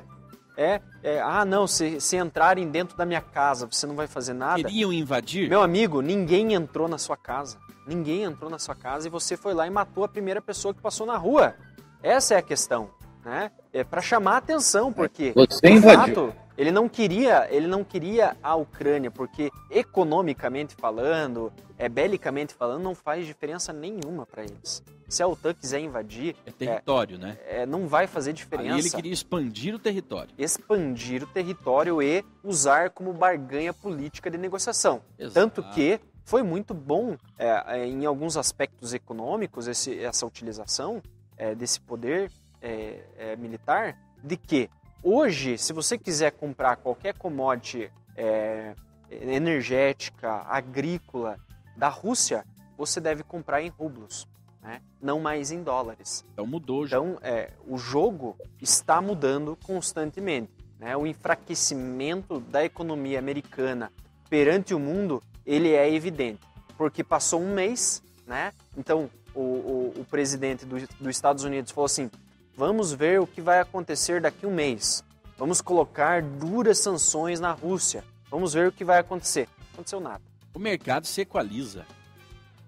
[0.57, 4.33] É, é, ah não, se, se entrarem dentro da minha casa, você não vai fazer
[4.33, 4.61] nada.
[4.61, 5.47] Queriam invadir?
[5.47, 7.57] Meu amigo, ninguém entrou na sua casa.
[7.87, 10.81] Ninguém entrou na sua casa e você foi lá e matou a primeira pessoa que
[10.81, 11.55] passou na rua.
[12.03, 12.89] Essa é a questão,
[13.23, 13.51] né?
[13.71, 16.31] É para chamar a atenção, porque você invadiu.
[16.31, 22.83] Fato, ele não queria, ele não queria a Ucrânia, porque economicamente falando, é belicamente falando,
[22.83, 24.83] não faz diferença nenhuma para eles.
[25.07, 27.37] Se a OTAN quiser invadir, é território, é, né?
[27.47, 28.73] É, não vai fazer diferença.
[28.73, 30.35] Aí ele queria expandir o território.
[30.37, 35.01] Expandir o território e usar como barganha política de negociação.
[35.17, 35.33] Exato.
[35.33, 41.01] Tanto que foi muito bom é, é em alguns aspectos econômicos esse, essa utilização
[41.37, 42.29] é, desse poder
[42.61, 44.69] é, militar, de que
[45.01, 48.75] Hoje, se você quiser comprar qualquer commodity é,
[49.09, 51.37] energética, agrícola
[51.75, 52.45] da Rússia,
[52.77, 54.27] você deve comprar em rublos,
[54.61, 54.81] né?
[55.01, 56.25] não mais em dólares.
[56.33, 56.85] Então mudou.
[56.85, 56.97] Já.
[56.97, 60.51] Então é, o jogo está mudando constantemente.
[60.77, 60.95] Né?
[60.95, 63.91] O enfraquecimento da economia americana
[64.29, 66.41] perante o mundo ele é evidente,
[66.77, 68.53] porque passou um mês, né?
[68.77, 72.11] Então o, o, o presidente do, dos Estados Unidos falou assim:
[72.59, 75.01] Vamos ver o que vai acontecer daqui um mês.
[75.37, 78.03] Vamos colocar duras sanções na Rússia.
[78.29, 79.47] Vamos ver o que vai acontecer.
[79.57, 80.21] Não aconteceu nada.
[80.53, 81.85] O mercado se equaliza.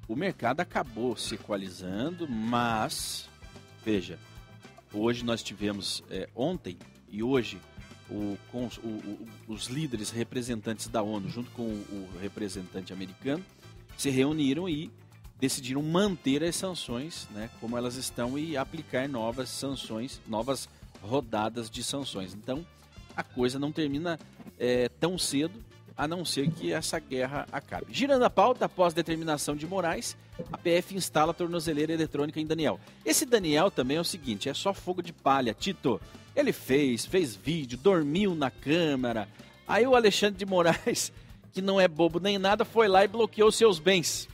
[0.08, 3.30] O mercado acabou se equalizando, mas
[3.84, 4.18] veja,
[4.94, 6.78] hoje nós tivemos é, ontem
[7.10, 7.60] e hoje
[8.10, 13.44] o, com, o, o, os líderes representantes da ONU, junto com o representante americano,
[13.98, 14.90] se reuniram e
[15.42, 20.70] decidiram manter as sanções, né, como elas estão e aplicar novas sanções, novas
[21.02, 22.36] rodadas de sanções.
[22.36, 22.64] Então,
[23.18, 24.20] a coisa não termina
[24.60, 25.60] é, tão cedo,
[25.98, 27.88] a não ser que essa guerra acabe.
[27.90, 30.16] Girando a pauta, após determinação de Moraes,
[30.52, 32.80] a PF instala a tornozeleira eletrônica em Daniel.
[33.04, 36.00] Esse Daniel também é o seguinte, é só fogo de palha, Tito.
[36.36, 39.28] Ele fez, fez vídeo, dormiu na câmara.
[39.68, 41.12] Aí o Alexandre de Moraes,
[41.52, 44.30] que não é bobo nem nada, foi lá e bloqueou seus bens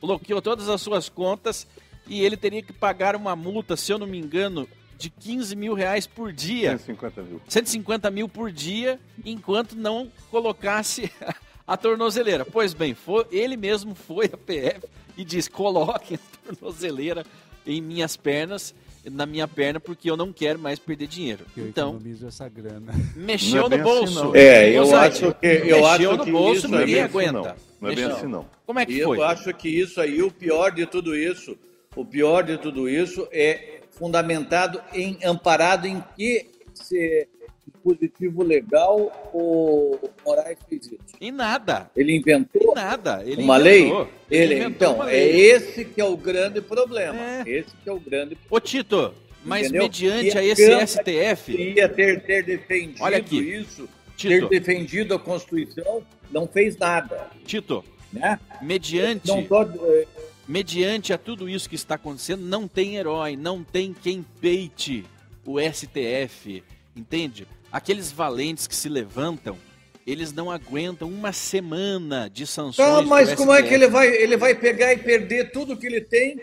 [0.00, 1.66] bloqueou todas as suas contas
[2.06, 5.74] e ele teria que pagar uma multa, se eu não me engano, de 15 mil
[5.74, 6.78] reais por dia.
[6.78, 7.40] 150 mil.
[7.48, 11.10] 150 mil por dia, enquanto não colocasse
[11.66, 12.44] a tornozeleira.
[12.44, 14.86] Pois bem, foi, ele mesmo foi a PF
[15.16, 17.24] e disse: coloquem a tornozeleira
[17.66, 18.74] em minhas pernas,
[19.10, 21.44] na minha perna, porque eu não quero mais perder dinheiro.
[21.56, 22.92] Eu então, essa grana.
[23.14, 24.28] Mexeu é no bolso.
[24.30, 27.52] Assim, é, eu acho que eu mexeu acho no bolso, ninguém é aguenta.
[27.52, 28.46] Assim, não é bem assim, não.
[28.64, 29.18] Como é que foi?
[29.18, 31.56] Eu acho que isso aí, o pior de tudo isso,
[31.94, 37.28] o pior de tudo isso é fundamentado em, amparado em que se,
[37.66, 41.16] dispositivo legal o Moraes fez isso?
[41.20, 41.90] Em nada.
[41.96, 42.62] Ele inventou?
[42.62, 43.22] Em nada.
[43.24, 43.98] Ele uma inventou.
[43.98, 44.08] lei?
[44.30, 47.18] Ele, Ele então, é esse que é o grande problema.
[47.18, 47.44] É.
[47.46, 49.14] Esse que é o grande Ô Tito,
[49.44, 49.82] mas Entendeu?
[49.82, 51.52] mediante a esse STF...
[51.52, 53.38] Ia ter, ter defendido Olha aqui.
[53.38, 54.48] isso, Tito.
[54.48, 57.30] ter defendido a Constituição, não fez nada.
[57.44, 58.38] Tito, né?
[58.60, 59.62] mediante, tô...
[59.62, 60.06] Eh,
[60.48, 65.04] mediante a tudo isso que está acontecendo, não tem herói, não tem quem peite
[65.44, 66.62] o STF,
[66.96, 67.46] entende?
[67.76, 69.58] Aqueles valentes que se levantam
[70.06, 72.88] eles não aguentam uma semana de sanções.
[72.88, 76.00] Tá, mas como é que ele vai, ele vai pegar e perder tudo que ele
[76.00, 76.40] tem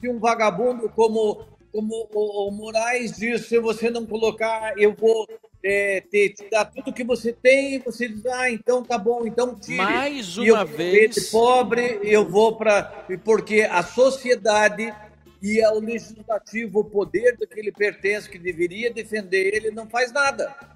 [0.00, 5.28] se um vagabundo como, como o, o Moraes diz, se você não colocar, eu vou
[5.62, 9.26] é, te, te dar tudo que você tem, e você diz, ah, então tá bom,
[9.26, 9.76] então tire.
[9.76, 13.06] Mais eu uma vou vez- pobre, eu vou para...
[13.22, 14.92] Porque a sociedade
[15.42, 20.12] e o legislativo, o poder do que ele pertence, que deveria defender ele, não faz
[20.12, 20.71] nada.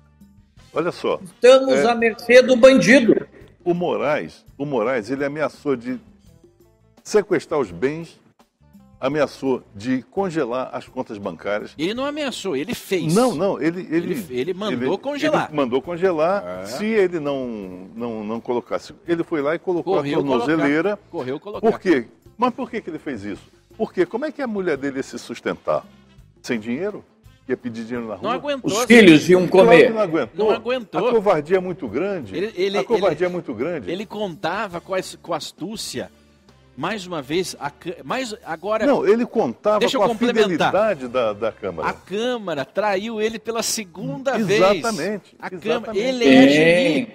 [0.76, 1.90] Olha só, Estamos É.
[1.90, 3.26] à mercê do bandido.
[3.64, 5.98] o Moraes, o Moraes, ele ameaçou de
[7.02, 8.20] sequestrar os bens,
[9.00, 11.72] ameaçou de congelar as contas bancárias.
[11.78, 13.14] Ele não ameaçou, ele fez.
[13.14, 15.46] Não, não, ele ele, Ele- ele mandou congelar.
[15.48, 16.44] ele mandou congelar.
[16.62, 16.66] É.
[16.66, 20.96] Se ele não, não não colocasse, ele foi lá e colocou Correu a tornozeleira.
[20.96, 21.10] colocar.
[21.10, 21.70] Correu colocar.
[21.70, 22.06] Por quê?
[22.38, 23.42] Mas por que, que ele fez isso?
[23.76, 25.84] Porque como é que a mulher dele ia se sustentar?
[26.42, 27.04] Sem dinheiro?
[27.48, 28.22] Ia pedir dinheiro na rua?
[28.24, 28.70] Não aguentou.
[28.72, 29.86] Os filhos iam Claro comer.
[29.86, 30.46] que não aguentou.
[30.48, 31.08] Não aguentou.
[31.08, 32.36] A covardia é muito grande.
[32.36, 33.90] Ele- ele- a covardia ele- é muito grande.
[33.90, 36.10] Ele contava com, as- com astúcia.
[36.76, 37.72] Mais uma vez, a,
[38.04, 40.44] mais, agora Não, ele contava Deixa eu com a complementar.
[40.70, 41.88] fidelidade da, da Câmara.
[41.88, 45.22] a Câmara traiu ele pela segunda Exatamente, vez.
[45.40, 45.58] A exatamente.
[45.62, 46.54] Câmara, ele é Sim.
[46.54, 47.08] geni.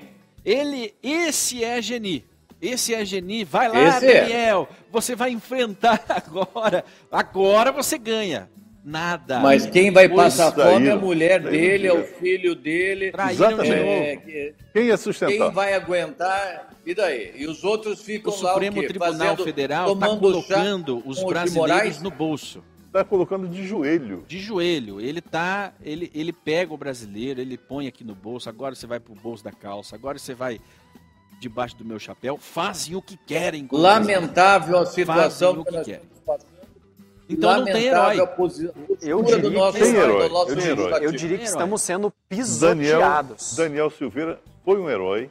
[0.43, 2.25] Ele, esse é geni.
[2.59, 3.43] Esse é geni.
[3.43, 4.21] Vai lá, Esse é.
[4.21, 4.67] Daniel.
[4.91, 6.83] Você vai enfrentar agora.
[7.11, 8.49] Agora você ganha.
[8.83, 9.39] Nada.
[9.39, 13.11] Mas quem vai passar fome é a mulher traíram dele, é o filho dele.
[13.11, 13.73] Traíram Exatamente.
[13.75, 14.03] de novo.
[14.03, 15.37] É, que- Quem ia sustentar?
[15.37, 16.69] quem vai aguentar?
[16.85, 17.31] E daí?
[17.35, 18.87] E os outros ficam O lá Supremo o quê?
[18.87, 22.63] Tribunal Fazendo- Federal está colocando os brasileiros no bolso.
[22.87, 24.25] Está colocando de joelho.
[24.27, 24.99] de joelho.
[24.99, 28.49] Ele tá, ele, ele pega o brasileiro, ele põe aqui no bolso.
[28.49, 29.95] Agora você vai pro bolso da calça.
[29.95, 30.59] Agora você vai
[31.39, 32.37] debaixo do meu chapéu.
[32.37, 33.65] Fazem o que querem.
[33.65, 34.21] com o brasileiro.
[34.21, 36.10] Lamentável a situação Fazem o que querem.
[37.31, 38.19] Então não tem herói.
[39.01, 40.29] Eu do diria nosso, tem herói,
[41.01, 41.35] eu diria.
[41.35, 42.13] Eu que estamos sendo
[42.59, 43.55] Daniel, pisoteados.
[43.55, 45.29] Daniel Silveira foi um herói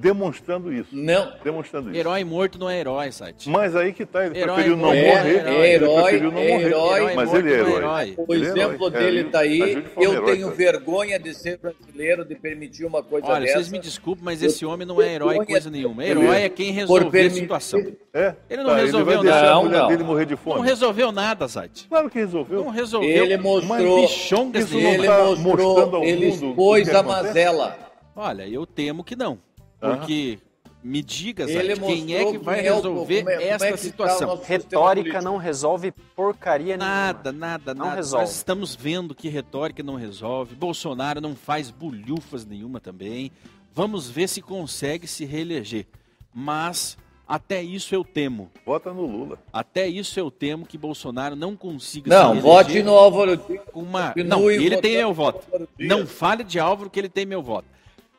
[0.00, 0.88] demonstrando isso.
[0.92, 1.32] Não.
[1.44, 1.98] Demonstrando isso.
[1.98, 3.48] Herói morto não é herói, site.
[3.48, 5.08] Mas aí que tá, ele Herói preferiu não é morrer.
[5.08, 6.66] herói, ele é preferiu não herói, morrer.
[6.66, 7.78] herói mas morto ele é não é herói.
[8.08, 8.14] herói.
[8.26, 8.90] O Ele é exemplo herói.
[8.90, 9.84] dele É, está aí.
[9.96, 10.56] Eu herói, tenho cara.
[10.56, 13.54] vergonha de ser brasileiro, de permitir uma coisa Olha, dessa.
[13.54, 16.04] vocês me desculpem, mas esse homem não é herói coisa nenhuma.
[16.04, 16.44] Herói é.
[16.44, 17.80] é quem resolveu a situação.
[18.12, 19.52] É, Ele não tá, resolveu ele nada.
[19.52, 20.06] a mulher Não, dele não.
[20.06, 21.86] morrer de Não resolveu nada, site.
[21.88, 22.64] Claro que resolveu.
[22.64, 23.08] Não resolveu.
[23.10, 24.50] Ele Mas mostrou, nenhuma.
[24.82, 27.78] não ele tá mostrou, mostrando ao ele expôs a mazela.
[28.16, 29.38] Olha, eu temo que não.
[29.80, 30.38] Porque
[30.82, 34.40] me diga, quem é que vai é resolver como é- como é esta o situação?
[34.42, 35.24] Retórica político.
[35.24, 37.46] não resolve porcaria Nada, nenhuma.
[37.48, 37.96] nada, Não nada.
[37.96, 38.24] resolve.
[38.26, 40.54] Nós estamos vendo que retórica não resolve.
[40.54, 43.30] Bolsonaro não faz bulhufas nenhuma também.
[43.74, 45.86] Vamos ver se consegue se reeleger.
[46.32, 46.96] Mas
[47.28, 48.50] até isso eu temo.
[48.64, 49.38] Vota no Lula.
[49.52, 53.62] Até isso eu temo que Bolsonaro não consiga Não, se vote no Álvaro Dias.
[53.72, 54.14] com uma.
[54.26, 55.46] Não, ele tem meu voto.
[55.78, 57.68] Não fale de Álvaro que ele tem meu voto.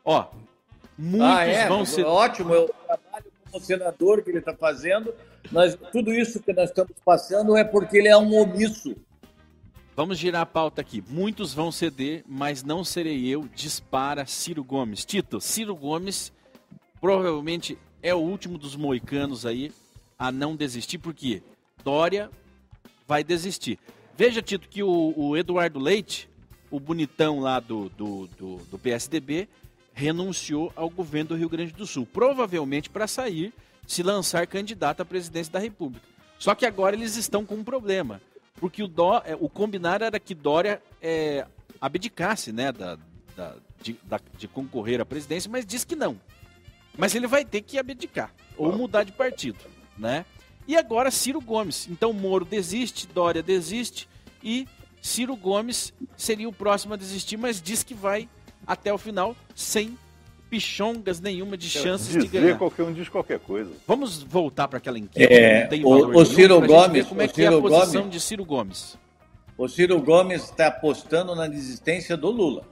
[0.05, 0.25] Ó,
[0.97, 1.67] muitos Ah, é?
[1.67, 2.05] vão ser.
[2.05, 5.13] Ótimo, eu trabalho como senador que ele está fazendo.
[5.51, 8.95] Nós, tudo isso que nós estamos passando é porque ele é um omisso.
[9.95, 11.03] Vamos girar a pauta aqui.
[11.09, 13.47] Muitos vão ceder, mas não serei eu.
[13.53, 15.03] Dispara Ciro Gomes.
[15.03, 16.31] Tito, Ciro Gomes
[16.99, 19.71] provavelmente é o último dos moicanos aí
[20.17, 21.41] a não desistir, porque
[21.83, 22.29] Dória
[23.07, 23.77] vai desistir.
[24.15, 26.29] Veja, Tito, que o, o Eduardo Leite,
[26.69, 29.49] o bonitão lá do, do, do, do PSDB,
[29.93, 32.05] renunciou ao governo do Rio Grande do Sul.
[32.05, 33.53] Provavelmente para sair,
[33.85, 36.05] se lançar candidato à presidência da República.
[36.39, 38.21] Só que agora eles estão com um problema.
[38.59, 41.45] Porque o, Dó, é, o combinado era que Dória é,
[41.79, 42.97] abdicasse né, da,
[43.35, 46.19] da- de, da- de concorrer à presidência, mas diz que não.
[46.97, 49.57] Mas ele vai ter que abdicar ou mudar de partido,
[49.97, 50.25] né?
[50.67, 51.87] E agora Ciro Gomes.
[51.89, 54.07] Então Moro desiste, Dória desiste
[54.43, 54.67] e
[55.01, 58.29] Ciro Gomes seria o próximo a desistir, mas diz que vai
[58.65, 59.97] até o final sem
[60.49, 62.57] pichongas nenhuma de chances de Dizer ganhar.
[62.57, 63.71] qualquer um diz qualquer coisa.
[63.87, 67.29] Vamos voltar para aquela enquete É, o- o nenhum, Ciro ver Gomes- como é o
[67.29, 68.97] que é a Ciro posição Gomes- de Ciro Gomes.
[69.57, 72.63] O Ciro Gomes está apostando na desistência do Lula.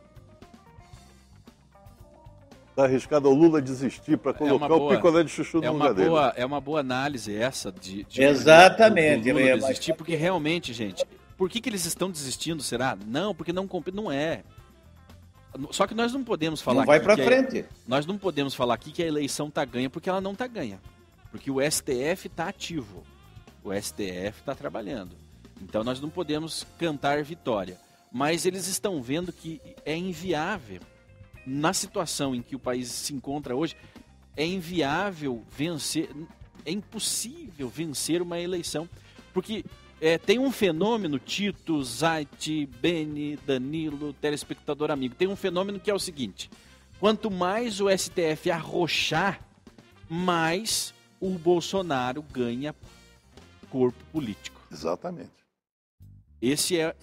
[2.71, 5.85] Está arriscado ao Lula desistir para colocar o boa- picolé de chuchu É no uma,
[5.87, 6.09] lugar dele.
[6.09, 11.05] boa, é uma boa análise essa de, de Exatamente, Lula é, desistir, porque realmente, gente,
[11.37, 12.97] por que, que eles estão desistindo, será?
[13.05, 14.43] Não, porque não compete, não é.
[15.71, 17.65] Só que nós não podemos falar Não vai aqui para frente.
[17.87, 20.79] nós não podemos falar aqui que a eleição tá ganha porque ela não tá ganha.
[21.31, 23.03] Porque o STF está ativo.
[23.63, 25.15] O STF está trabalhando.
[25.61, 27.77] Então nós não podemos cantar vitória.
[28.11, 30.81] Mas eles estão vendo que é inviável,
[31.45, 33.75] na situação em que o país se encontra hoje,
[34.35, 36.09] é inviável vencer,
[36.65, 38.89] é impossível vencer uma eleição.
[39.33, 39.63] Porque
[40.01, 45.93] é, tem um fenômeno, Tito, Zait, Beni, Danilo, telespectador amigo, tem um fenômeno que é
[45.93, 46.49] o seguinte:
[46.99, 49.41] Quanto mais o STF arrochar,
[50.09, 52.75] mais o Bolsonaro ganha
[53.69, 54.59] corpo político.
[54.69, 55.31] Exatamente.
[56.41, 56.93] Esse é.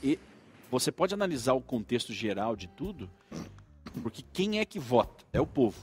[0.71, 3.09] Você pode analisar o contexto geral de tudo,
[4.03, 5.25] porque quem é que vota?
[5.33, 5.81] É o povo.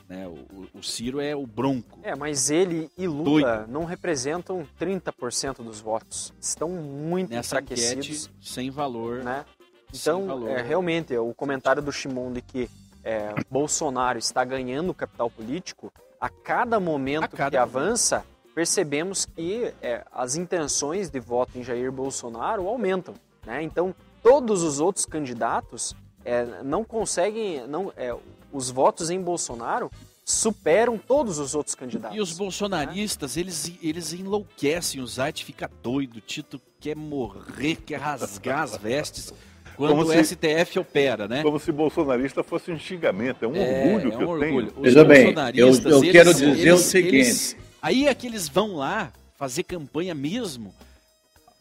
[0.08, 0.28] Né?
[0.28, 1.98] O, o Ciro é o bronco.
[2.04, 3.72] É, mas ele e Lula Doido.
[3.72, 6.32] não representam 30% dos votos.
[6.40, 8.30] Estão muito Nessa enfraquecidos.
[8.40, 9.24] sem valor.
[9.24, 9.44] Né?
[9.92, 10.50] Então, valor.
[10.50, 12.70] É, realmente, o comentário do Shimon de que
[13.02, 15.92] é, Bolsonaro está ganhando capital político
[16.26, 17.76] a cada momento a cada que momento.
[17.76, 18.24] avança,
[18.54, 23.14] percebemos que é, as intenções de voto em Jair Bolsonaro aumentam.
[23.44, 23.62] Né?
[23.62, 28.14] Então, todos os outros candidatos é, não conseguem, não, é,
[28.52, 29.90] os votos em Bolsonaro
[30.24, 32.16] superam todos os outros candidatos.
[32.16, 33.42] E os bolsonaristas, né?
[33.42, 39.32] eles, eles enlouquecem, o Zait fica doido, o Tito quer morrer, quer rasgar as vestes
[39.76, 41.42] quando como o se, STF opera, né?
[41.42, 44.72] Como se bolsonarista fosse um xingamento, é um é, orgulho é um que eu orgulho.
[44.72, 44.82] tenho.
[44.82, 47.16] Veja bem, eu, eu eles, quero dizer eles, o seguinte...
[47.16, 50.74] Eles, aí é que eles vão lá fazer campanha mesmo...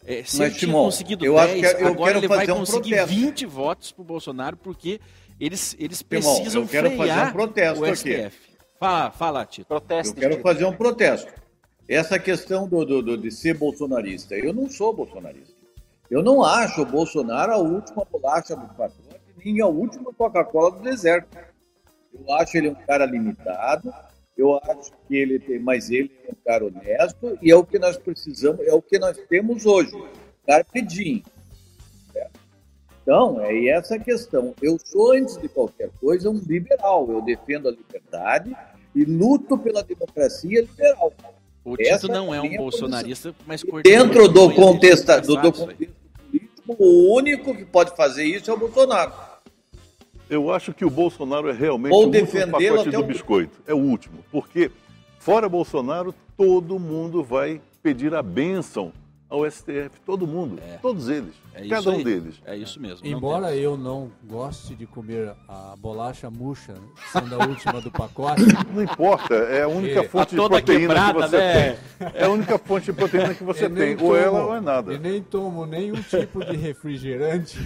[0.08, 2.94] É, se Mas, tinha conseguido eu 10, acho que eu agora ele vai um conseguir
[2.94, 3.14] protesto.
[3.14, 5.00] 20 votos para o Bolsonaro, porque
[5.38, 8.20] eles, eles precisam eu quero frear fazer um protesto o STF.
[8.20, 8.32] Aqui.
[8.78, 9.66] Fala, fala, Tito.
[9.66, 10.14] Protesto.
[10.14, 10.42] Eu quero Tito.
[10.42, 11.32] fazer um protesto.
[11.88, 14.36] Essa questão do, do, do, de ser bolsonarista.
[14.36, 15.55] Eu não sou bolsonarista.
[16.10, 18.94] Eu não acho o Bolsonaro a última bolacha do pacote,
[19.44, 21.28] nem a última Coca-Cola do deserto.
[22.12, 23.92] Eu acho ele um cara limitado,
[24.36, 27.78] eu acho que ele tem, mas ele é um cara honesto e é o que
[27.78, 29.92] nós precisamos, é o que nós temos hoje.
[30.46, 31.22] Carpe diem.
[33.06, 34.52] Então, é essa a questão.
[34.60, 37.08] Eu sou, antes de qualquer coisa, um liberal.
[37.08, 38.56] Eu defendo a liberdade
[38.96, 41.12] e luto pela democracia liberal.
[41.66, 45.94] O Tito não é um bolsonarista, mas dentro do contexto, do, do contexto
[46.30, 49.12] político, o único que pode fazer isso é o Bolsonaro.
[50.30, 53.02] Eu acho que o Bolsonaro é realmente Ou o último pacote do o...
[53.02, 53.60] biscoito.
[53.66, 54.24] É o último.
[54.30, 54.70] Porque,
[55.18, 58.92] fora Bolsonaro, todo mundo vai pedir a bênção
[59.28, 60.78] ao STF, todo mundo, é.
[60.78, 62.04] todos eles, é cada um aí.
[62.04, 62.36] deles.
[62.44, 63.04] É isso mesmo.
[63.04, 66.74] Embora eu não goste de comer a bolacha murcha,
[67.12, 68.42] sendo a última do pacote.
[68.72, 71.78] Não importa, é a única fonte de proteína quebrada, que você né?
[71.98, 72.08] tem.
[72.14, 74.92] É a única fonte de proteína que você tem, tomo, ou ela ou é nada.
[74.92, 77.58] E nem tomo nenhum tipo de refrigerante,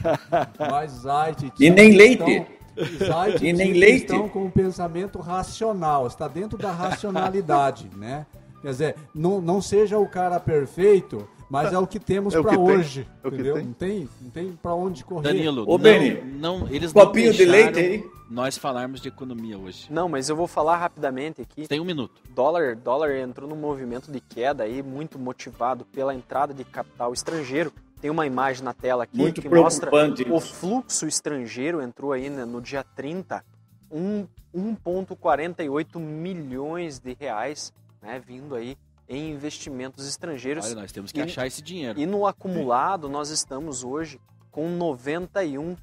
[0.59, 1.53] mais zite.
[1.61, 2.47] E nem leite.
[2.79, 4.13] Zite e nem leite.
[4.13, 8.25] estão com um pensamento racional, está dentro da racionalidade, né?
[8.63, 12.59] Quer dizer, não, não seja o cara perfeito, mas é o que temos é para
[12.59, 13.07] hoje.
[13.25, 13.57] É entendeu?
[13.57, 13.65] Tem.
[13.65, 15.25] Não tem, não tem para onde correr.
[15.25, 18.05] Danilo, Ô, Beni, não, eles copinho de leite aí.
[18.31, 19.89] Nós falarmos de economia hoje.
[19.91, 21.67] Não, mas eu vou falar rapidamente aqui.
[21.67, 22.23] Tem um minuto.
[22.33, 27.73] Dólar, dólar entrou num movimento de queda aí, muito motivado pela entrada de capital estrangeiro.
[28.01, 29.91] Tem uma imagem na tela aqui muito que mostra
[30.31, 33.45] o fluxo estrangeiro entrou aí né, no dia 30,
[33.93, 38.79] 1,48 milhões de reais, né, vindo aí
[39.11, 40.65] em investimentos estrangeiros.
[40.65, 41.99] Olha, nós temos que e, achar esse dinheiro.
[41.99, 44.21] E no acumulado, nós estamos hoje
[44.53, 45.77] com 91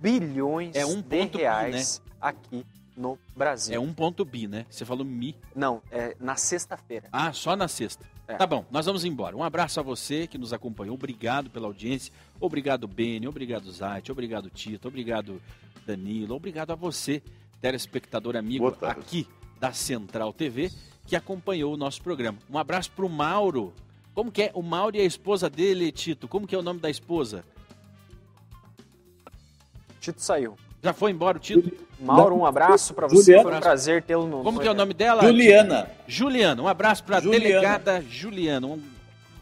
[0.00, 2.16] bilhões é um de reais bi, né?
[2.20, 2.66] aqui
[2.96, 3.74] no Brasil.
[3.74, 4.66] É um ponto bi, né?
[4.68, 5.36] Você falou mi.
[5.54, 7.08] Não, é na sexta-feira.
[7.12, 8.04] Ah, só na sexta.
[8.26, 8.34] É.
[8.34, 9.36] Tá bom, nós vamos embora.
[9.36, 10.94] Um abraço a você que nos acompanhou.
[10.94, 12.12] Obrigado pela audiência.
[12.40, 13.28] Obrigado, Beni.
[13.28, 14.10] Obrigado, Zait.
[14.10, 14.88] Obrigado, Tito.
[14.88, 15.40] Obrigado,
[15.86, 16.34] Danilo.
[16.34, 17.22] Obrigado a você,
[17.60, 19.26] telespectador amigo aqui
[19.60, 20.70] da Central TV
[21.06, 22.38] que acompanhou o nosso programa.
[22.50, 23.72] Um abraço para o Mauro.
[24.14, 24.50] Como que é?
[24.54, 26.28] O Mauro e a esposa dele, Tito.
[26.28, 27.44] Como que é o nome da esposa?
[30.00, 30.56] Tito saiu.
[30.82, 31.72] Já foi embora o Tito?
[32.00, 33.32] Mauro, um abraço para você.
[33.32, 33.42] Juliana.
[33.42, 34.42] Foi um prazer tê-lo no.
[34.42, 35.22] Como que é o nome dela?
[35.22, 35.88] Juliana.
[36.06, 36.62] Juliana.
[36.62, 38.66] Um abraço para a delegada Juliana.
[38.66, 38.82] Um...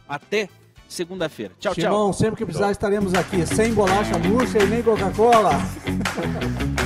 [0.07, 0.49] Até
[0.89, 1.55] segunda-feira.
[1.59, 2.13] Tchau, Simão, tchau.
[2.13, 3.47] sempre que precisar estaremos aqui.
[3.47, 5.53] Sem bolacha murcha e nem Coca-Cola.